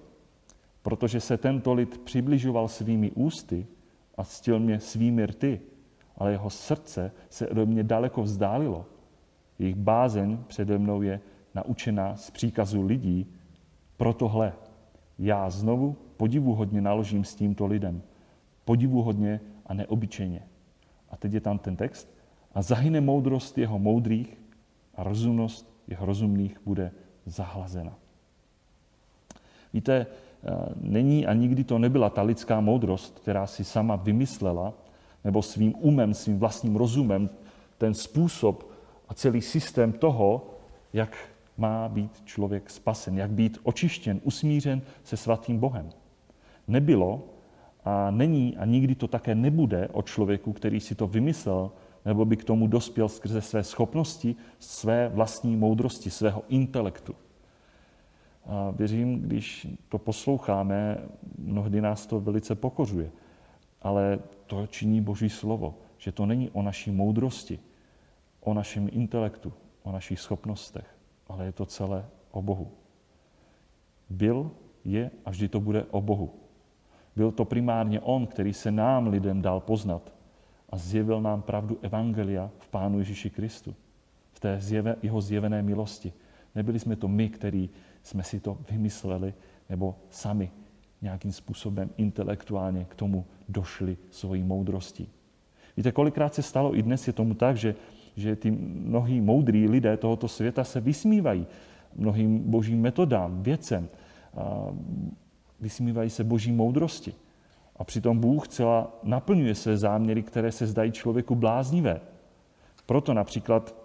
protože 0.81 1.19
se 1.19 1.37
tento 1.37 1.73
lid 1.73 1.97
přibližoval 1.97 2.67
svými 2.67 3.11
ústy 3.11 3.67
a 4.17 4.23
ctil 4.23 4.59
mě 4.59 4.79
svými 4.79 5.25
rty, 5.25 5.61
ale 6.17 6.31
jeho 6.31 6.49
srdce 6.49 7.11
se 7.29 7.47
ode 7.47 7.65
mě 7.65 7.83
daleko 7.83 8.23
vzdálilo. 8.23 8.85
Jejich 9.59 9.75
bázeň 9.75 10.37
přede 10.47 10.77
mnou 10.77 11.01
je 11.01 11.19
naučená 11.55 12.15
z 12.15 12.31
příkazu 12.31 12.85
lidí, 12.85 13.27
protohle 13.97 14.53
já 15.19 15.49
znovu 15.49 15.95
podivuhodně 16.17 16.81
naložím 16.81 17.23
s 17.23 17.35
tímto 17.35 17.65
lidem. 17.65 18.01
Podivuhodně 18.65 19.39
a 19.65 19.73
neobyčejně. 19.73 20.43
A 21.09 21.17
teď 21.17 21.33
je 21.33 21.41
tam 21.41 21.59
ten 21.59 21.75
text. 21.75 22.07
A 22.53 22.61
zahyne 22.61 23.01
moudrost 23.01 23.57
jeho 23.57 23.79
moudrých 23.79 24.41
a 24.95 25.03
rozumnost 25.03 25.73
jeho 25.87 26.05
rozumných 26.05 26.61
bude 26.65 26.91
zahlazena. 27.25 27.95
Víte, 29.73 30.05
eh, 30.05 30.49
není 30.81 31.27
a 31.27 31.33
nikdy 31.33 31.63
to 31.63 31.79
nebyla 31.79 32.09
ta 32.09 32.21
lidská 32.21 32.61
moudrost, 32.61 33.19
která 33.19 33.47
si 33.47 33.63
sama 33.63 33.95
vymyslela, 33.95 34.73
nebo 35.23 35.41
svým 35.41 35.73
umem, 35.79 36.13
svým 36.13 36.39
vlastním 36.39 36.75
rozumem, 36.75 37.29
ten 37.77 37.93
způsob 37.93 38.71
a 39.09 39.13
celý 39.13 39.41
systém 39.41 39.91
toho, 39.93 40.49
jak 40.93 41.17
má 41.57 41.89
být 41.89 42.21
člověk 42.25 42.69
spasen, 42.69 43.17
jak 43.17 43.31
být 43.31 43.57
očištěn, 43.63 44.21
usmířen 44.23 44.81
se 45.03 45.17
svatým 45.17 45.59
Bohem. 45.59 45.89
Nebylo 46.67 47.23
a 47.85 48.11
není 48.11 48.57
a 48.57 48.65
nikdy 48.65 48.95
to 48.95 49.07
také 49.07 49.35
nebude 49.35 49.87
o 49.87 50.01
člověku, 50.01 50.53
který 50.53 50.79
si 50.79 50.95
to 50.95 51.07
vymyslel, 51.07 51.71
nebo 52.05 52.25
by 52.25 52.37
k 52.37 52.43
tomu 52.43 52.67
dospěl 52.67 53.09
skrze 53.09 53.41
své 53.41 53.63
schopnosti, 53.63 54.35
své 54.59 55.09
vlastní 55.09 55.55
moudrosti, 55.55 56.09
svého 56.09 56.43
intelektu. 56.49 57.15
A 58.45 58.71
věřím, 58.71 59.21
když 59.21 59.67
to 59.89 59.97
posloucháme, 59.97 60.97
mnohdy 61.37 61.81
nás 61.81 62.05
to 62.05 62.19
velice 62.19 62.55
pokořuje. 62.55 63.11
Ale 63.81 64.19
to 64.47 64.67
činí 64.67 65.01
Boží 65.01 65.29
slovo, 65.29 65.75
že 65.97 66.11
to 66.11 66.25
není 66.25 66.49
o 66.49 66.61
naší 66.61 66.91
moudrosti, 66.91 67.59
o 68.41 68.53
našem 68.53 68.89
intelektu, 68.91 69.53
o 69.83 69.91
našich 69.91 70.19
schopnostech, 70.19 70.95
ale 71.27 71.45
je 71.45 71.51
to 71.51 71.65
celé 71.65 72.05
o 72.31 72.41
Bohu. 72.41 72.71
Byl, 74.09 74.51
je 74.85 75.11
a 75.25 75.29
vždy 75.29 75.47
to 75.47 75.59
bude 75.59 75.83
o 75.91 76.01
Bohu. 76.01 76.42
Byl 77.15 77.31
to 77.31 77.45
primárně 77.45 77.99
On, 77.99 78.27
který 78.27 78.53
se 78.53 78.71
nám 78.71 79.07
lidem 79.07 79.41
dal 79.41 79.59
poznat 79.59 80.13
a 80.69 80.77
zjevil 80.77 81.21
nám 81.21 81.41
pravdu 81.41 81.77
Evangelia 81.81 82.49
v 82.59 82.67
Pánu 82.67 82.99
Ježíši 82.99 83.29
Kristu. 83.29 83.75
V 84.33 84.39
té 84.39 84.57
zjeve, 84.59 84.95
jeho 85.01 85.21
zjevené 85.21 85.61
milosti. 85.61 86.13
Nebyli 86.55 86.79
jsme 86.79 86.95
to 86.95 87.07
my, 87.07 87.29
který 87.29 87.69
jsme 88.03 88.23
si 88.23 88.39
to 88.39 88.57
vymysleli 88.71 89.33
nebo 89.69 89.95
sami 90.09 90.51
nějakým 91.01 91.31
způsobem 91.31 91.89
intelektuálně 91.97 92.85
k 92.85 92.95
tomu 92.95 93.25
došli 93.49 93.97
svojí 94.11 94.43
moudrostí. 94.43 95.09
Víte, 95.77 95.91
kolikrát 95.91 96.33
se 96.33 96.41
stalo 96.41 96.77
i 96.77 96.81
dnes 96.81 97.07
je 97.07 97.13
tomu 97.13 97.33
tak, 97.33 97.57
že, 97.57 97.75
že 98.15 98.35
ty 98.35 98.51
mnohí 98.51 99.21
moudrý 99.21 99.67
lidé 99.67 99.97
tohoto 99.97 100.27
světa 100.27 100.63
se 100.63 100.81
vysmívají 100.81 101.47
mnohým 101.95 102.39
božím 102.39 102.81
metodám, 102.81 103.43
věcem, 103.43 103.89
vysmívají 105.63 106.09
se 106.09 106.23
boží 106.23 106.51
moudrosti. 106.51 107.13
A 107.75 107.83
přitom 107.83 108.19
Bůh 108.19 108.47
celá 108.47 108.91
naplňuje 109.03 109.55
své 109.55 109.77
záměry, 109.77 110.23
které 110.23 110.51
se 110.51 110.67
zdají 110.67 110.91
člověku 110.91 111.35
bláznivé. 111.35 112.01
Proto 112.85 113.13
například 113.13 113.75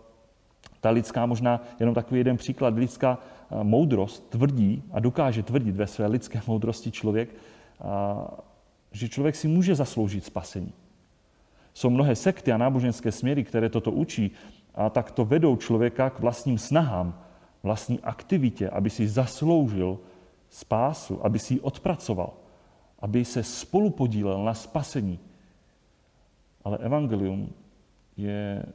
ta 0.81 0.91
lidská, 0.91 1.27
možná 1.27 1.63
jenom 1.81 1.95
takový 1.95 2.21
jeden 2.21 2.37
příklad, 2.37 2.75
lidská 2.75 3.19
moudrost 3.63 4.31
tvrdí 4.31 4.83
a 4.93 5.01
dokáže 5.01 5.43
tvrdit 5.43 5.77
ve 5.77 5.87
své 5.87 6.07
lidské 6.07 6.41
moudrosti 6.47 6.91
člověk, 6.91 7.35
že 8.93 9.09
člověk 9.09 9.37
si 9.37 9.49
může 9.49 9.75
zasloužit 9.75 10.25
spasení. 10.25 10.73
Jsou 11.75 11.91
mnohé 11.91 12.17
sekty 12.17 12.53
a 12.53 12.59
náboženské 12.59 13.13
směry, 13.13 13.45
které 13.45 13.69
toto 13.69 13.91
učí 13.93 14.31
a 14.75 14.91
tak 14.91 15.11
to 15.11 15.25
vedou 15.25 15.57
člověka 15.57 16.11
k 16.11 16.21
vlastním 16.21 16.59
snahám, 16.59 17.15
vlastní 17.63 18.01
aktivitě, 18.01 18.69
aby 18.69 18.91
si 18.91 19.09
zasloužil 19.09 19.99
spásu, 20.51 21.27
aby 21.27 21.39
si 21.39 21.55
ji 21.55 21.61
odpracoval, 21.61 22.33
aby 22.99 23.25
se 23.25 23.43
spolu 23.43 23.91
podílel 23.91 24.45
na 24.45 24.55
spasení. 24.55 25.19
Ale 26.65 26.79
evangelium 26.79 27.53
je 28.17 28.67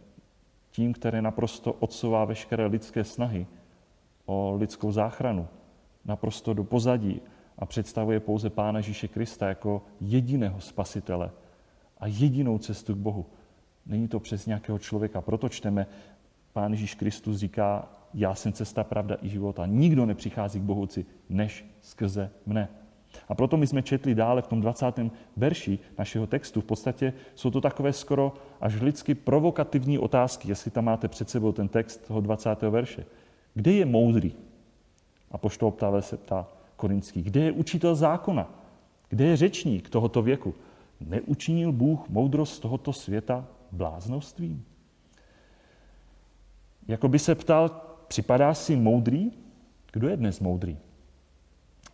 tím, 0.72 0.94
které 0.94 1.22
naprosto 1.22 1.74
odsouvá 1.74 2.26
veškeré 2.26 2.66
lidské 2.66 3.04
snahy 3.04 3.48
o 4.26 4.56
lidskou 4.56 4.92
záchranu, 4.92 5.48
naprosto 6.06 6.54
do 6.54 6.64
pozadí 6.64 7.22
a 7.58 7.66
představuje 7.66 8.20
pouze 8.20 8.50
Pána 8.50 8.80
Ježíše 8.80 9.08
Krista 9.08 9.48
jako 9.48 9.82
jediného 10.02 10.62
spasitele 10.62 11.32
a 11.98 12.08
jedinou 12.08 12.58
cestu 12.58 12.94
k 12.94 12.98
Bohu. 12.98 13.26
Není 13.86 14.08
to 14.08 14.20
přes 14.20 14.46
nějakého 14.46 14.80
člověka. 14.80 15.22
Proto 15.22 15.50
čteme, 15.50 15.88
Pán 16.54 16.72
Ježíš 16.72 16.96
Kristus 16.96 17.38
říká, 17.38 17.90
já 18.13 18.36
jsem 18.36 18.54
cesta, 18.54 18.84
pravda 18.84 19.17
i 19.21 19.30
života. 19.30 19.65
Nikdo 19.65 20.06
nepřichází 20.06 20.60
k 20.60 20.63
Bohuci, 20.63 21.06
než 21.30 21.65
skrze 21.82 22.32
mne. 22.45 22.67
A 23.30 23.36
proto 23.36 23.58
my 23.58 23.67
jsme 23.67 23.82
četli 23.82 24.15
dále 24.15 24.41
v 24.41 24.47
tom 24.47 24.62
20. 24.62 24.86
verši 25.38 25.80
našeho 25.97 26.28
textu. 26.28 26.62
V 26.62 26.65
podstatě 26.65 27.13
jsou 27.36 27.52
to 27.52 27.62
takové 27.62 27.93
skoro 27.93 28.34
až 28.62 28.82
lidsky 28.82 29.15
provokativní 29.15 29.99
otázky, 29.99 30.49
jestli 30.49 30.71
tam 30.71 30.86
máte 30.86 31.08
před 31.08 31.30
sebou 31.30 31.52
ten 31.52 31.67
text 31.67 32.08
toho 32.08 32.21
20. 32.21 32.62
verše. 32.62 33.06
Kde 33.54 33.71
je 33.71 33.86
moudrý? 33.86 34.34
A 35.32 35.38
poštol 35.38 35.71
ptále 35.71 36.02
se 36.02 36.17
ptá 36.17 36.47
Korinský. 36.76 37.23
Kde 37.23 37.39
je 37.39 37.52
učitel 37.52 37.95
zákona? 37.95 38.49
Kde 39.10 39.26
je 39.26 39.38
řečník 39.38 39.89
tohoto 39.89 40.21
věku? 40.21 40.54
Neučinil 41.02 41.71
Bůh 41.71 42.10
moudrost 42.10 42.62
tohoto 42.62 42.93
světa 42.93 43.45
bláznovstvím? 43.71 44.65
Jako 46.88 47.08
by 47.08 47.19
se 47.19 47.36
ptal, 47.36 47.82
připadá 48.08 48.54
si 48.54 48.76
moudrý? 48.76 49.32
Kdo 49.92 50.10
je 50.10 50.18
dnes 50.18 50.39
moudrý? 50.39 50.78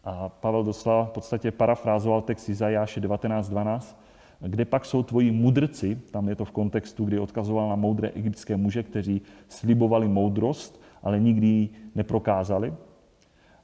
A 0.04 0.30
Pavel 0.30 0.64
doslova 0.64 1.06
v 1.06 1.12
podstatě 1.12 1.52
parafrázoval 1.52 2.22
text 2.22 2.50
Izajáše 2.50 3.02
19.12, 3.02 3.96
kde 4.40 4.66
pak 4.66 4.86
jsou 4.86 5.04
tvoji 5.04 5.32
mudrci, 5.32 5.96
tam 6.12 6.30
je 6.30 6.36
to 6.36 6.46
v 6.46 6.52
kontextu, 6.52 7.06
kdy 7.06 7.20
odkazoval 7.20 7.70
na 7.70 7.76
moudré 7.76 8.10
egyptské 8.10 8.58
muže, 8.58 8.84
kteří 8.84 9.22
slibovali 9.48 10.08
moudrost, 10.08 10.82
ale 11.04 11.20
nikdy 11.20 11.48
ji 11.48 11.70
neprokázali. 11.96 12.74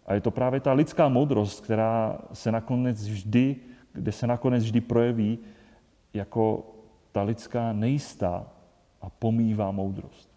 A 0.05 0.13
je 0.13 0.21
to 0.21 0.31
právě 0.31 0.59
ta 0.59 0.73
lidská 0.73 1.09
moudrost, 1.09 1.63
která 1.63 2.17
se 2.33 2.51
nakonec 2.51 3.07
vždy, 3.07 3.55
kde 3.93 4.11
se 4.11 4.27
nakonec 4.27 4.63
vždy 4.63 4.81
projeví 4.81 5.39
jako 6.13 6.65
ta 7.11 7.21
lidská 7.21 7.73
nejistá 7.73 8.47
a 9.01 9.09
pomývá 9.09 9.71
moudrost. 9.71 10.34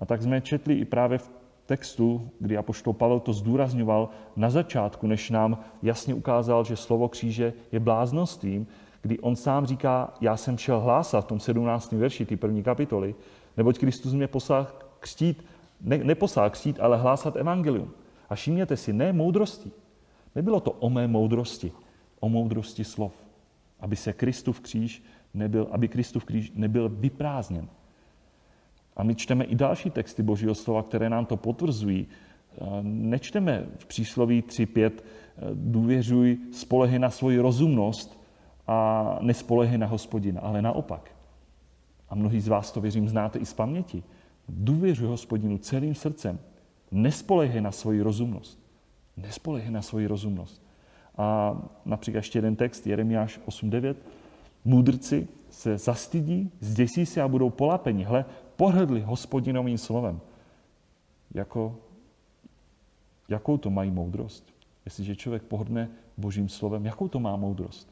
A 0.00 0.06
tak 0.06 0.22
jsme 0.22 0.40
četli 0.40 0.74
i 0.74 0.84
právě 0.84 1.18
v 1.18 1.30
textu, 1.66 2.30
kdy 2.38 2.56
apoštol 2.56 2.92
Pavel 2.92 3.20
to 3.20 3.32
zdůrazňoval 3.32 4.08
na 4.36 4.50
začátku, 4.50 5.06
než 5.06 5.30
nám 5.30 5.58
jasně 5.82 6.14
ukázal, 6.14 6.64
že 6.64 6.76
slovo 6.76 7.08
kříže 7.08 7.52
je 7.72 7.80
bláznostvím, 7.80 8.66
kdy 9.02 9.18
on 9.18 9.36
sám 9.36 9.66
říká, 9.66 10.14
já 10.20 10.36
jsem 10.36 10.58
šel 10.58 10.80
hlásat 10.80 11.24
v 11.24 11.28
tom 11.28 11.40
17. 11.40 11.92
verši, 11.92 12.26
ty 12.26 12.36
první 12.36 12.62
kapitoly, 12.62 13.14
neboť 13.56 13.78
Kristus 13.78 14.12
mě 14.12 14.28
poslal 14.28 14.66
křtít, 15.00 15.44
ne, 15.80 15.98
neposlal 15.98 16.50
křtít, 16.50 16.80
ale 16.80 16.96
hlásat 16.96 17.36
evangelium. 17.36 17.90
A 18.30 18.34
všimněte 18.34 18.76
si, 18.76 18.92
ne 18.92 19.12
moudrosti. 19.12 19.70
Nebylo 20.34 20.60
to 20.60 20.70
o 20.70 20.90
mé 20.90 21.06
moudrosti, 21.06 21.72
o 22.20 22.28
moudrosti 22.28 22.84
slov. 22.84 23.12
Aby 23.80 23.96
se 23.96 24.12
Kristův 24.12 24.60
kříž 24.60 25.02
nebyl, 25.34 25.68
aby 25.70 25.88
Kristův 25.88 26.24
kříž 26.24 26.52
nebyl 26.54 26.88
vyprázdněn. 26.88 27.68
A 29.00 29.02
my 29.02 29.14
čteme 29.14 29.44
i 29.44 29.54
další 29.54 29.90
texty 29.90 30.22
Božího 30.22 30.54
slova, 30.54 30.82
které 30.82 31.10
nám 31.10 31.26
to 31.26 31.36
potvrzují. 31.36 32.06
Nečteme 32.82 33.66
v 33.78 33.86
přísloví 33.86 34.42
3.5 34.42 34.90
důvěřuj, 35.54 36.38
spolehy 36.52 36.98
na 36.98 37.10
svoji 37.10 37.38
rozumnost 37.38 38.20
a 38.66 39.18
nespolehy 39.20 39.78
na 39.78 39.86
hospodina, 39.86 40.40
ale 40.40 40.62
naopak. 40.62 41.10
A 42.08 42.14
mnohí 42.14 42.40
z 42.40 42.48
vás 42.48 42.72
to 42.72 42.80
věřím 42.80 43.08
znáte 43.08 43.38
i 43.38 43.46
z 43.46 43.54
paměti. 43.54 44.02
Důvěřuj 44.48 45.08
hospodinu 45.08 45.58
celým 45.58 45.94
srdcem. 45.94 46.38
Nespolehej 46.90 47.60
na 47.60 47.72
svoji 47.72 48.02
rozumnost. 48.02 48.60
Nespolehej 49.16 49.70
na 49.70 49.82
svoji 49.82 50.06
rozumnost. 50.06 50.62
A 51.16 51.56
například 51.84 52.18
ještě 52.18 52.38
jeden 52.38 52.56
text, 52.56 52.86
Jeremiáš 52.86 53.40
8.9. 53.48 53.94
Můdrci 54.64 55.28
se 55.50 55.78
zastydí, 55.78 56.50
zděsí 56.60 57.06
se 57.06 57.22
a 57.22 57.28
budou 57.28 57.50
polapeni. 57.50 58.04
Hle, 58.04 58.24
pohrdli 58.60 59.00
hospodinovým 59.00 59.78
slovem. 59.78 60.20
Jako, 61.34 61.76
jakou 63.28 63.56
to 63.56 63.70
mají 63.70 63.90
moudrost? 63.90 64.44
Jestliže 64.84 65.16
člověk 65.16 65.42
pohrdne 65.42 65.88
božím 66.16 66.48
slovem, 66.48 66.86
jakou 66.86 67.08
to 67.08 67.20
má 67.20 67.36
moudrost? 67.36 67.88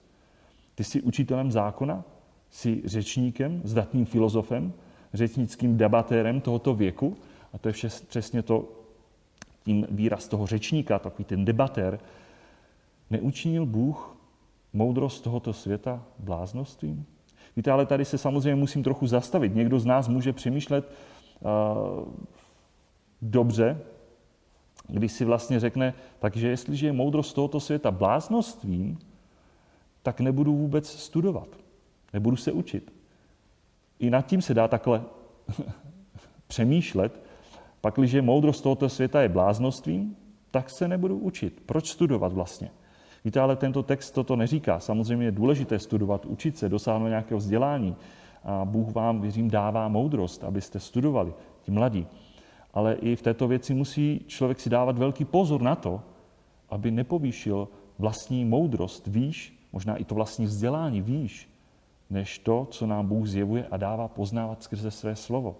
Ty 0.74 0.84
jsi 0.84 1.02
učitelem 1.02 1.52
zákona? 1.52 2.04
Jsi 2.50 2.82
řečníkem, 2.84 3.60
zdatným 3.64 4.04
filozofem, 4.04 4.72
řečnickým 5.14 5.76
debatérem 5.76 6.40
tohoto 6.40 6.74
věku? 6.74 7.16
A 7.52 7.58
to 7.58 7.68
je 7.68 7.72
vše, 7.72 7.88
přesně 8.08 8.42
to, 8.42 8.68
tím 9.64 9.86
výraz 9.90 10.28
toho 10.28 10.46
řečníka, 10.46 10.98
takový 10.98 11.24
ten 11.24 11.44
debatér. 11.44 12.00
Neučinil 13.10 13.66
Bůh 13.66 14.16
moudrost 14.72 15.24
tohoto 15.24 15.52
světa 15.52 16.04
bláznostvím? 16.18 17.06
Víte, 17.56 17.70
ale 17.70 17.86
tady 17.86 18.04
se 18.04 18.18
samozřejmě 18.18 18.54
musím 18.54 18.82
trochu 18.82 19.06
zastavit. 19.06 19.54
Někdo 19.54 19.78
z 19.78 19.86
nás 19.86 20.08
může 20.08 20.32
přemýšlet 20.32 20.90
uh, 21.40 22.08
dobře, 23.22 23.78
když 24.88 25.12
si 25.12 25.24
vlastně 25.24 25.60
řekne, 25.60 25.94
takže 26.18 26.48
jestliže 26.48 26.86
je 26.86 26.92
moudrost 26.92 27.34
tohoto 27.34 27.60
světa 27.60 27.90
bláznostvím, 27.90 28.98
tak 30.02 30.20
nebudu 30.20 30.56
vůbec 30.56 30.88
studovat, 30.88 31.48
nebudu 32.12 32.36
se 32.36 32.52
učit. 32.52 32.92
I 33.98 34.10
nad 34.10 34.26
tím 34.26 34.42
se 34.42 34.54
dá 34.54 34.68
takhle 34.68 35.02
přemýšlet. 36.46 37.22
Pak, 37.80 37.94
když 37.94 38.14
moudrost 38.20 38.62
tohoto 38.62 38.88
světa 38.88 39.22
je 39.22 39.28
bláznostvím, 39.28 40.16
tak 40.50 40.70
se 40.70 40.88
nebudu 40.88 41.18
učit. 41.18 41.62
Proč 41.66 41.90
studovat 41.90 42.32
vlastně? 42.32 42.70
Víte, 43.24 43.40
ale 43.40 43.56
tento 43.56 43.82
text 43.82 44.10
toto 44.10 44.36
neříká. 44.36 44.80
Samozřejmě 44.80 45.26
je 45.26 45.32
důležité 45.32 45.78
studovat, 45.78 46.26
učit 46.26 46.58
se, 46.58 46.68
dosáhnout 46.68 47.08
nějakého 47.08 47.38
vzdělání. 47.38 47.96
A 48.44 48.64
Bůh 48.64 48.94
vám, 48.94 49.20
věřím, 49.20 49.50
dává 49.50 49.88
moudrost, 49.88 50.44
abyste 50.44 50.80
studovali, 50.80 51.34
ti 51.62 51.70
mladí. 51.70 52.06
Ale 52.74 52.94
i 52.94 53.16
v 53.16 53.22
této 53.22 53.48
věci 53.48 53.74
musí 53.74 54.24
člověk 54.26 54.60
si 54.60 54.70
dávat 54.70 54.98
velký 54.98 55.24
pozor 55.24 55.62
na 55.62 55.74
to, 55.74 56.00
aby 56.70 56.90
nepovýšil 56.90 57.68
vlastní 57.98 58.44
moudrost 58.44 59.06
výš, 59.06 59.58
možná 59.72 59.96
i 59.96 60.04
to 60.04 60.14
vlastní 60.14 60.44
vzdělání 60.44 61.02
výš, 61.02 61.48
než 62.10 62.38
to, 62.38 62.66
co 62.70 62.86
nám 62.86 63.06
Bůh 63.06 63.26
zjevuje 63.26 63.66
a 63.70 63.76
dává 63.76 64.08
poznávat 64.08 64.62
skrze 64.62 64.90
své 64.90 65.16
slovo. 65.16 65.56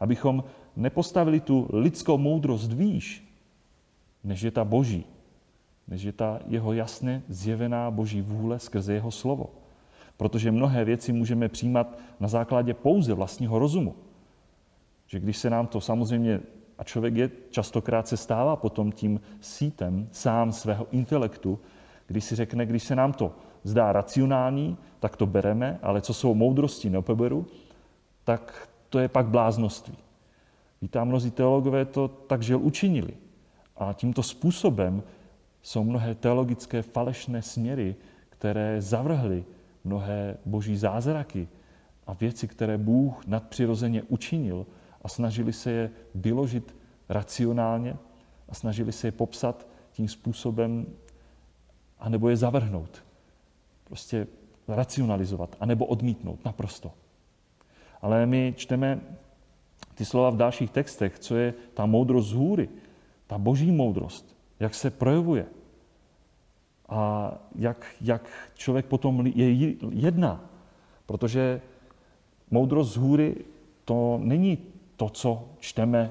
Abychom 0.00 0.44
nepostavili 0.76 1.40
tu 1.40 1.68
lidskou 1.72 2.18
moudrost 2.18 2.72
výš, 2.72 3.24
než 4.24 4.42
je 4.42 4.50
ta 4.50 4.64
boží 4.64 5.04
než 5.88 6.02
je 6.02 6.12
ta 6.12 6.40
jeho 6.46 6.72
jasně 6.72 7.22
zjevená 7.28 7.90
boží 7.90 8.20
vůle 8.20 8.58
skrze 8.58 8.94
jeho 8.94 9.10
slovo. 9.10 9.50
Protože 10.16 10.52
mnohé 10.52 10.84
věci 10.84 11.12
můžeme 11.12 11.48
přijímat 11.48 11.98
na 12.20 12.28
základě 12.28 12.74
pouze 12.74 13.14
vlastního 13.14 13.58
rozumu. 13.58 13.94
Že 15.06 15.20
když 15.20 15.36
se 15.36 15.50
nám 15.50 15.66
to 15.66 15.80
samozřejmě 15.80 16.40
A 16.78 16.84
člověk 16.84 17.16
je 17.16 17.30
častokrát 17.50 18.08
se 18.08 18.16
stává 18.16 18.56
potom 18.56 18.92
tím 18.92 19.20
sítem 19.40 20.08
sám 20.12 20.52
svého 20.52 20.86
intelektu, 20.90 21.58
když 22.06 22.24
si 22.24 22.34
řekne, 22.36 22.66
když 22.66 22.82
se 22.82 22.96
nám 22.96 23.12
to 23.12 23.32
zdá 23.64 23.92
racionální, 23.92 24.76
tak 25.00 25.16
to 25.16 25.26
bereme, 25.26 25.78
ale 25.82 26.00
co 26.00 26.14
jsou 26.14 26.34
moudrosti 26.34 26.90
neopeberu, 26.90 27.46
tak 28.24 28.68
to 28.88 28.98
je 28.98 29.08
pak 29.08 29.26
bláznoství. 29.26 29.96
Víte, 30.82 31.04
mnozí 31.04 31.30
teologové 31.30 31.84
to 31.84 32.08
tak 32.08 32.42
žil 32.42 32.60
učinili. 32.60 33.16
A 33.76 33.92
tímto 33.92 34.22
způsobem 34.22 35.02
jsou 35.66 35.84
mnohé 35.84 36.14
teologické 36.14 36.82
falešné 36.82 37.42
směry, 37.42 37.96
které 38.28 38.82
zavrhly 38.82 39.44
mnohé 39.84 40.36
boží 40.44 40.76
zázraky 40.76 41.48
a 42.06 42.12
věci, 42.12 42.48
které 42.48 42.78
Bůh 42.78 43.26
nadpřirozeně 43.26 44.02
učinil 44.02 44.66
a 45.02 45.08
snažili 45.08 45.52
se 45.52 45.70
je 45.70 45.90
vyložit 46.14 46.74
racionálně 47.08 47.96
a 48.48 48.54
snažili 48.54 48.92
se 48.92 49.06
je 49.06 49.12
popsat 49.12 49.66
tím 49.92 50.08
způsobem, 50.08 50.86
anebo 51.98 52.28
je 52.28 52.36
zavrhnout. 52.36 53.04
Prostě 53.84 54.26
racionalizovat, 54.68 55.56
anebo 55.60 55.86
odmítnout 55.86 56.44
naprosto. 56.44 56.92
Ale 58.02 58.26
my 58.26 58.54
čteme 58.56 59.00
ty 59.94 60.04
slova 60.04 60.30
v 60.30 60.36
dalších 60.36 60.70
textech, 60.70 61.18
co 61.18 61.36
je 61.36 61.54
ta 61.74 61.86
moudrost 61.86 62.28
z 62.28 62.32
hůry, 62.32 62.68
ta 63.26 63.38
boží 63.38 63.72
moudrost, 63.72 64.36
jak 64.60 64.74
se 64.74 64.90
projevuje 64.90 65.46
a 66.88 67.32
jak, 67.54 67.86
jak 68.00 68.30
člověk 68.54 68.86
potom 68.86 69.26
je 69.26 69.74
jedna. 69.90 70.44
Protože 71.06 71.60
moudrost 72.50 72.92
z 72.92 72.96
hůry 72.96 73.36
to 73.84 74.20
není 74.22 74.58
to, 74.96 75.08
co 75.08 75.48
čteme. 75.58 76.10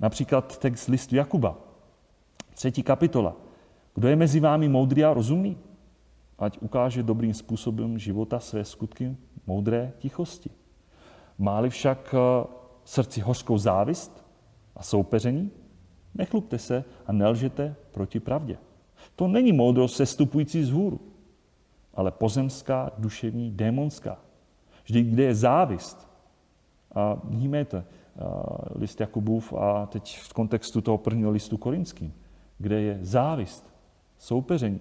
Například 0.00 0.58
text 0.58 0.88
listu 0.88 1.16
Jakuba, 1.16 1.56
třetí 2.54 2.82
kapitola. 2.82 3.36
Kdo 3.94 4.08
je 4.08 4.16
mezi 4.16 4.40
vámi 4.40 4.68
moudrý 4.68 5.04
a 5.04 5.14
rozumný? 5.14 5.58
Ať 6.38 6.58
ukáže 6.60 7.02
dobrým 7.02 7.34
způsobem 7.34 7.98
života 7.98 8.40
své 8.40 8.64
skutky 8.64 9.16
moudré 9.46 9.92
tichosti. 9.98 10.50
Máli 11.38 11.70
však 11.70 12.14
eh, 12.14 12.46
srdci 12.84 13.20
hořkou 13.20 13.58
závist 13.58 14.24
a 14.76 14.82
soupeření, 14.82 15.50
nechlupte 16.14 16.58
se 16.58 16.84
a 17.06 17.12
nelžete 17.12 17.76
proti 17.92 18.20
pravdě. 18.20 18.58
To 19.16 19.28
není 19.28 19.52
moudrost 19.52 19.96
sestupující 19.96 20.64
z 20.64 20.70
hůru, 20.70 21.00
ale 21.94 22.10
pozemská, 22.10 22.90
duševní, 22.98 23.50
démonská. 23.50 24.18
Vždyť 24.84 25.06
kde 25.06 25.22
je 25.22 25.34
závist, 25.34 26.08
a 26.94 27.16
vnímejte, 27.24 27.84
list 28.74 29.00
Jakubův 29.00 29.52
a 29.52 29.86
teď 29.86 30.18
v 30.18 30.32
kontextu 30.32 30.80
toho 30.80 30.98
prvního 30.98 31.30
listu 31.30 31.56
korinským, 31.56 32.14
kde 32.58 32.80
je 32.80 32.98
závist, 33.02 33.74
soupeření, 34.18 34.80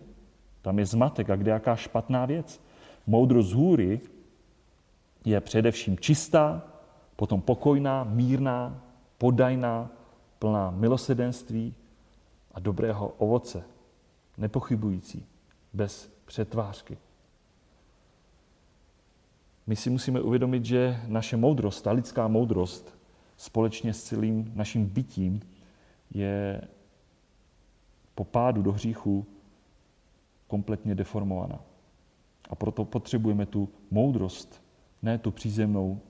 tam 0.62 0.80
je 0.80 0.86
zmatek 0.86 1.30
a 1.30 1.36
kde 1.36 1.52
je 1.52 1.54
jaká 1.54 1.76
špatná 1.76 2.26
věc. 2.26 2.62
Moudrost 3.08 3.50
z 3.50 3.54
hůry 3.54 4.02
je 5.26 5.41
především 5.41 6.00
čistá, 6.00 6.62
potom 7.15 7.41
pokojná, 7.41 8.04
mírná, 8.04 8.82
podajná, 9.17 9.89
plná 10.39 10.72
milosedenství 10.72 11.74
a 12.54 12.60
dobrého 12.60 13.08
ovoce, 13.17 13.63
nepochybující, 14.38 15.26
bez 15.74 16.12
přetvářky. 16.26 16.98
My 19.67 19.76
si 19.76 19.89
musíme 19.89 20.22
uvědomit, 20.22 20.65
že 20.65 21.02
naše 21.08 21.38
moudrost, 21.38 21.84
ta 21.84 21.91
lidská 21.91 22.28
moudrost, 22.28 22.98
společně 23.38 23.93
s 23.93 24.04
celým 24.04 24.52
naším 24.56 24.86
bytím, 24.86 25.41
je 26.12 26.62
po 28.15 28.24
pádu 28.24 28.62
do 28.62 28.72
hříchu 28.72 29.26
kompletně 30.48 30.96
deformovaná. 30.96 31.60
A 32.50 32.56
proto 32.56 32.86
potřebujeme 32.86 33.46
tu 33.46 33.69
moudrost, 33.91 34.62
ne 35.02 35.17
tu 35.17 35.32
přízemnou, 35.32 36.02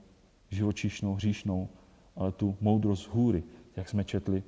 živočišnou, 0.49 1.15
hříšnou, 1.15 1.69
ale 2.15 2.31
tu 2.31 2.57
moudrost 2.61 3.09
hůry, 3.09 3.43
jak 3.75 3.89
jsme 3.89 4.03
četli 4.03 4.43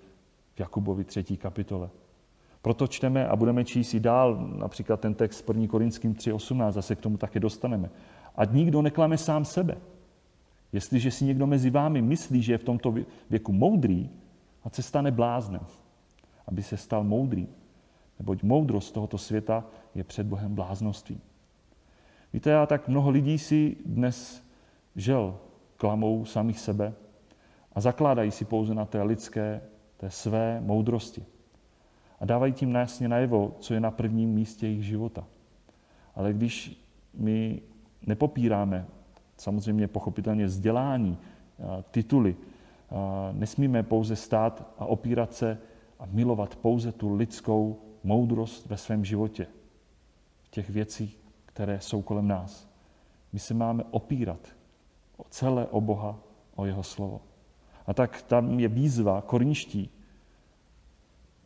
v 0.55 0.59
Jakubovi 0.59 1.03
3. 1.03 1.23
kapitole. 1.23 1.89
Proto 2.65 2.87
čteme 2.87 3.27
a 3.27 3.35
budeme 3.35 3.65
číst 3.65 3.93
i 3.93 3.99
dál, 3.99 4.47
například 4.57 4.99
ten 4.99 5.13
text 5.13 5.49
1. 5.49 5.67
Korinským 5.67 6.13
3.18, 6.13 6.71
zase 6.71 6.95
k 6.95 7.01
tomu 7.01 7.17
také 7.17 7.39
dostaneme. 7.39 7.89
Ať 8.35 8.51
nikdo 8.51 8.81
neklame 8.81 9.17
sám 9.17 9.45
sebe. 9.45 9.77
Jestliže 10.73 11.11
si 11.11 11.25
někdo 11.25 11.47
mezi 11.47 11.69
vámi 11.69 12.01
myslí, 12.01 12.41
že 12.41 12.53
je 12.53 12.57
v 12.57 12.63
tomto 12.63 12.93
věku 13.29 13.53
moudrý, 13.53 14.09
a 14.63 14.69
se 14.69 14.81
stane 14.81 15.11
bláznem, 15.11 15.61
aby 16.47 16.63
se 16.63 16.77
stal 16.77 17.03
moudrý. 17.03 17.47
Neboť 18.19 18.43
moudrost 18.43 18.93
tohoto 18.93 19.17
světa 19.17 19.63
je 19.95 20.03
před 20.03 20.27
Bohem 20.27 20.55
bláznostvím. 20.55 21.21
Víte, 22.33 22.49
já 22.49 22.65
tak 22.65 22.87
mnoho 22.87 23.09
lidí 23.09 23.37
si 23.37 23.77
dnes 23.85 24.43
žel 24.95 25.37
klamou 25.77 26.25
samých 26.25 26.59
sebe 26.59 26.93
a 27.73 27.81
zakládají 27.81 28.31
si 28.31 28.45
pouze 28.45 28.73
na 28.73 28.85
té 28.85 29.03
lidské, 29.03 29.61
té 29.97 30.09
své 30.09 30.61
moudrosti. 30.61 31.25
A 32.19 32.25
dávají 32.25 32.53
tím 32.53 32.75
jasně 32.75 33.07
najevo, 33.07 33.55
co 33.59 33.73
je 33.73 33.79
na 33.79 33.91
prvním 33.91 34.29
místě 34.29 34.67
jejich 34.67 34.83
života. 34.83 35.27
Ale 36.15 36.33
když 36.33 36.85
my 37.13 37.61
nepopíráme 38.05 38.85
samozřejmě 39.37 39.87
pochopitelně 39.87 40.45
vzdělání, 40.45 41.17
tituly, 41.91 42.35
nesmíme 43.31 43.83
pouze 43.83 44.15
stát 44.15 44.73
a 44.77 44.85
opírat 44.85 45.33
se 45.33 45.57
a 45.99 46.05
milovat 46.11 46.55
pouze 46.55 46.91
tu 46.91 47.15
lidskou 47.15 47.81
moudrost 48.03 48.65
ve 48.65 48.77
svém 48.77 49.05
životě, 49.05 49.47
v 50.43 50.49
těch 50.49 50.69
věcích, 50.69 51.19
které 51.45 51.79
jsou 51.79 52.01
kolem 52.01 52.27
nás. 52.27 52.67
My 53.33 53.39
se 53.39 53.53
máme 53.53 53.83
opírat 53.91 54.39
o 55.17 55.23
celé 55.29 55.67
o 55.67 55.81
Boha, 55.81 56.19
o 56.55 56.65
jeho 56.65 56.83
slovo. 56.83 57.21
A 57.85 57.93
tak 57.93 58.21
tam 58.21 58.59
je 58.59 58.67
výzva 58.67 59.21
korniští, 59.21 59.89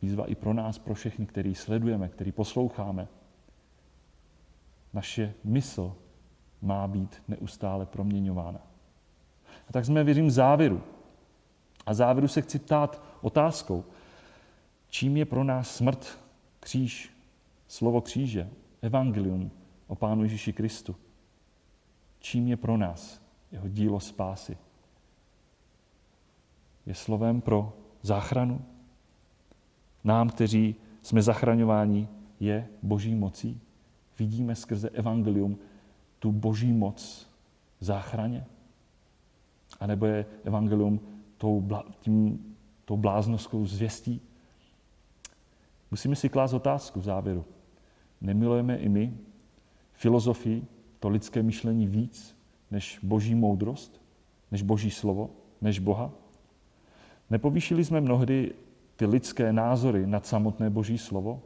výzva 0.02 0.26
i 0.26 0.34
pro 0.34 0.54
nás, 0.54 0.78
pro 0.78 0.94
všechny, 0.94 1.26
který 1.26 1.54
sledujeme, 1.54 2.08
který 2.08 2.32
posloucháme. 2.32 3.08
Naše 4.92 5.34
mysl 5.44 5.96
má 6.62 6.88
být 6.88 7.22
neustále 7.28 7.86
proměňována. 7.86 8.60
A 9.68 9.72
tak 9.72 9.84
jsme, 9.84 10.04
věřím, 10.04 10.30
závěru. 10.30 10.82
A 11.86 11.94
závěru 11.94 12.28
se 12.28 12.42
chci 12.42 12.58
ptát 12.58 13.02
otázkou, 13.20 13.84
čím 14.88 15.16
je 15.16 15.24
pro 15.24 15.44
nás 15.44 15.76
smrt, 15.76 16.18
kříž, 16.60 17.12
slovo 17.68 18.00
kříže, 18.00 18.50
evangelium 18.82 19.50
o 19.86 19.94
Pánu 19.94 20.22
Ježíši 20.22 20.52
Kristu. 20.52 20.96
Čím 22.18 22.48
je 22.48 22.56
pro 22.56 22.76
nás 22.76 23.22
jeho 23.52 23.68
dílo 23.68 24.00
spásy? 24.00 24.58
Je 26.86 26.94
slovem 26.94 27.40
pro 27.40 27.72
záchranu? 28.02 28.64
Nám, 30.04 30.28
kteří 30.28 30.76
jsme 31.02 31.22
zachraňováni, 31.22 32.08
je 32.40 32.68
boží 32.82 33.14
mocí? 33.14 33.60
Vidíme 34.18 34.54
skrze 34.54 34.88
evangelium 34.88 35.58
tu 36.18 36.32
boží 36.32 36.72
moc 36.72 37.28
záchraně? 37.80 38.46
A 39.80 39.86
nebo 39.86 40.06
je 40.06 40.26
evangelium 40.44 41.00
tou, 41.36 41.68
tím, 42.00 42.46
tou 42.84 42.96
bláznovskou 42.96 43.66
zvěstí? 43.66 44.20
Musíme 45.90 46.16
si 46.16 46.28
klást 46.28 46.52
otázku 46.52 47.00
v 47.00 47.04
závěru. 47.04 47.44
Nemilujeme 48.20 48.76
i 48.76 48.88
my 48.88 49.14
filozofii, 49.92 50.66
to 51.00 51.08
lidské 51.08 51.42
myšlení 51.42 51.86
víc 51.86 52.36
než 52.70 53.00
boží 53.02 53.34
moudrost, 53.34 54.00
než 54.50 54.62
boží 54.62 54.90
slovo, 54.90 55.30
než 55.60 55.78
Boha? 55.78 56.12
Nepovýšili 57.30 57.84
jsme 57.84 58.00
mnohdy 58.00 58.54
ty 59.00 59.06
lidské 59.06 59.52
názory 59.52 60.06
nad 60.06 60.26
samotné 60.26 60.70
boží 60.70 60.98
slovo? 60.98 61.40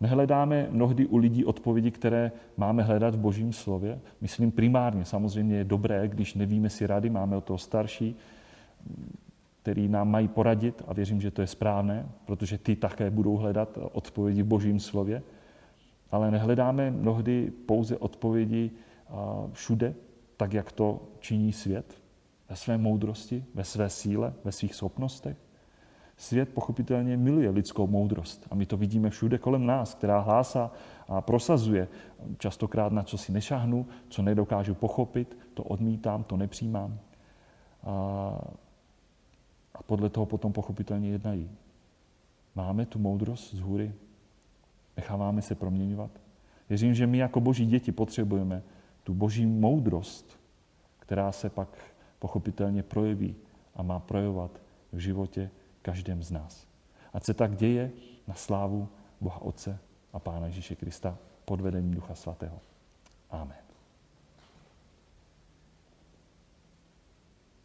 Nehledáme 0.00 0.68
mnohdy 0.70 1.06
u 1.06 1.16
lidí 1.16 1.44
odpovědi, 1.44 1.90
které 1.90 2.32
máme 2.56 2.82
hledat 2.82 3.14
v 3.14 3.18
božím 3.18 3.52
slově? 3.52 4.00
Myslím 4.20 4.50
primárně, 4.50 5.04
samozřejmě 5.04 5.56
je 5.56 5.64
dobré, 5.64 6.08
když 6.08 6.34
nevíme 6.34 6.70
si 6.70 6.86
rady, 6.86 7.10
máme 7.10 7.36
o 7.36 7.40
toho 7.40 7.58
starší, 7.58 8.16
který 9.62 9.88
nám 9.88 10.10
mají 10.10 10.28
poradit 10.28 10.82
a 10.88 10.94
věřím, 10.94 11.20
že 11.20 11.30
to 11.30 11.40
je 11.40 11.46
správné, 11.46 12.08
protože 12.24 12.58
ty 12.58 12.76
také 12.76 13.10
budou 13.10 13.36
hledat 13.36 13.78
odpovědi 13.92 14.42
v 14.42 14.46
božím 14.46 14.80
slově. 14.80 15.22
Ale 16.10 16.30
nehledáme 16.30 16.90
mnohdy 16.90 17.52
pouze 17.66 17.96
odpovědi 17.96 18.70
všude, 19.52 19.94
tak 20.36 20.52
jak 20.52 20.72
to 20.72 21.02
činí 21.20 21.52
svět, 21.52 22.00
ve 22.48 22.56
své 22.56 22.78
moudrosti, 22.78 23.44
ve 23.54 23.64
své 23.64 23.90
síle, 23.90 24.32
ve 24.44 24.52
svých 24.52 24.74
schopnostech. 24.74 25.49
Svět 26.20 26.48
pochopitelně 26.48 27.16
miluje 27.16 27.50
lidskou 27.50 27.86
moudrost 27.86 28.46
a 28.50 28.54
my 28.54 28.66
to 28.66 28.76
vidíme 28.76 29.10
všude 29.10 29.38
kolem 29.38 29.66
nás, 29.66 29.94
která 29.94 30.20
hlásá 30.20 30.70
a 31.08 31.20
prosazuje. 31.20 31.88
Častokrát 32.38 32.92
na 32.92 33.02
co 33.02 33.18
si 33.18 33.32
nešahnu, 33.32 33.86
co 34.08 34.22
nedokážu 34.22 34.74
pochopit, 34.74 35.38
to 35.54 35.62
odmítám, 35.62 36.24
to 36.24 36.36
nepřijímám. 36.36 36.98
A 37.84 38.38
A 39.74 39.82
podle 39.82 40.08
toho 40.08 40.26
potom 40.26 40.52
pochopitelně 40.52 41.10
jednají. 41.10 41.50
Máme 42.54 42.86
tu 42.86 42.98
moudrost 42.98 43.54
z 43.54 43.60
hůry? 43.60 43.92
Necháváme 44.96 45.42
se 45.42 45.54
proměňovat? 45.54 46.10
Věřím, 46.68 46.94
že 46.94 47.06
my 47.06 47.18
jako 47.18 47.40
boží 47.40 47.66
děti 47.66 47.92
potřebujeme 47.92 48.62
tu 49.04 49.14
boží 49.14 49.46
moudrost, 49.46 50.38
která 50.98 51.32
se 51.32 51.50
pak 51.50 51.68
pochopitelně 52.18 52.82
projeví 52.82 53.36
a 53.76 53.82
má 53.82 53.98
projevovat 53.98 54.50
v 54.92 54.98
životě 54.98 55.50
každém 55.82 56.22
z 56.22 56.30
nás. 56.30 56.66
Ať 57.12 57.24
se 57.24 57.34
tak 57.34 57.56
děje 57.56 57.90
na 58.26 58.34
slávu 58.34 58.88
Boha 59.20 59.42
Otce 59.42 59.78
a 60.12 60.18
Pána 60.18 60.46
Ježíše 60.46 60.76
Krista 60.76 61.18
pod 61.44 61.60
vedením 61.60 61.94
Ducha 61.94 62.14
Svatého. 62.14 62.60
Amen. 63.30 63.69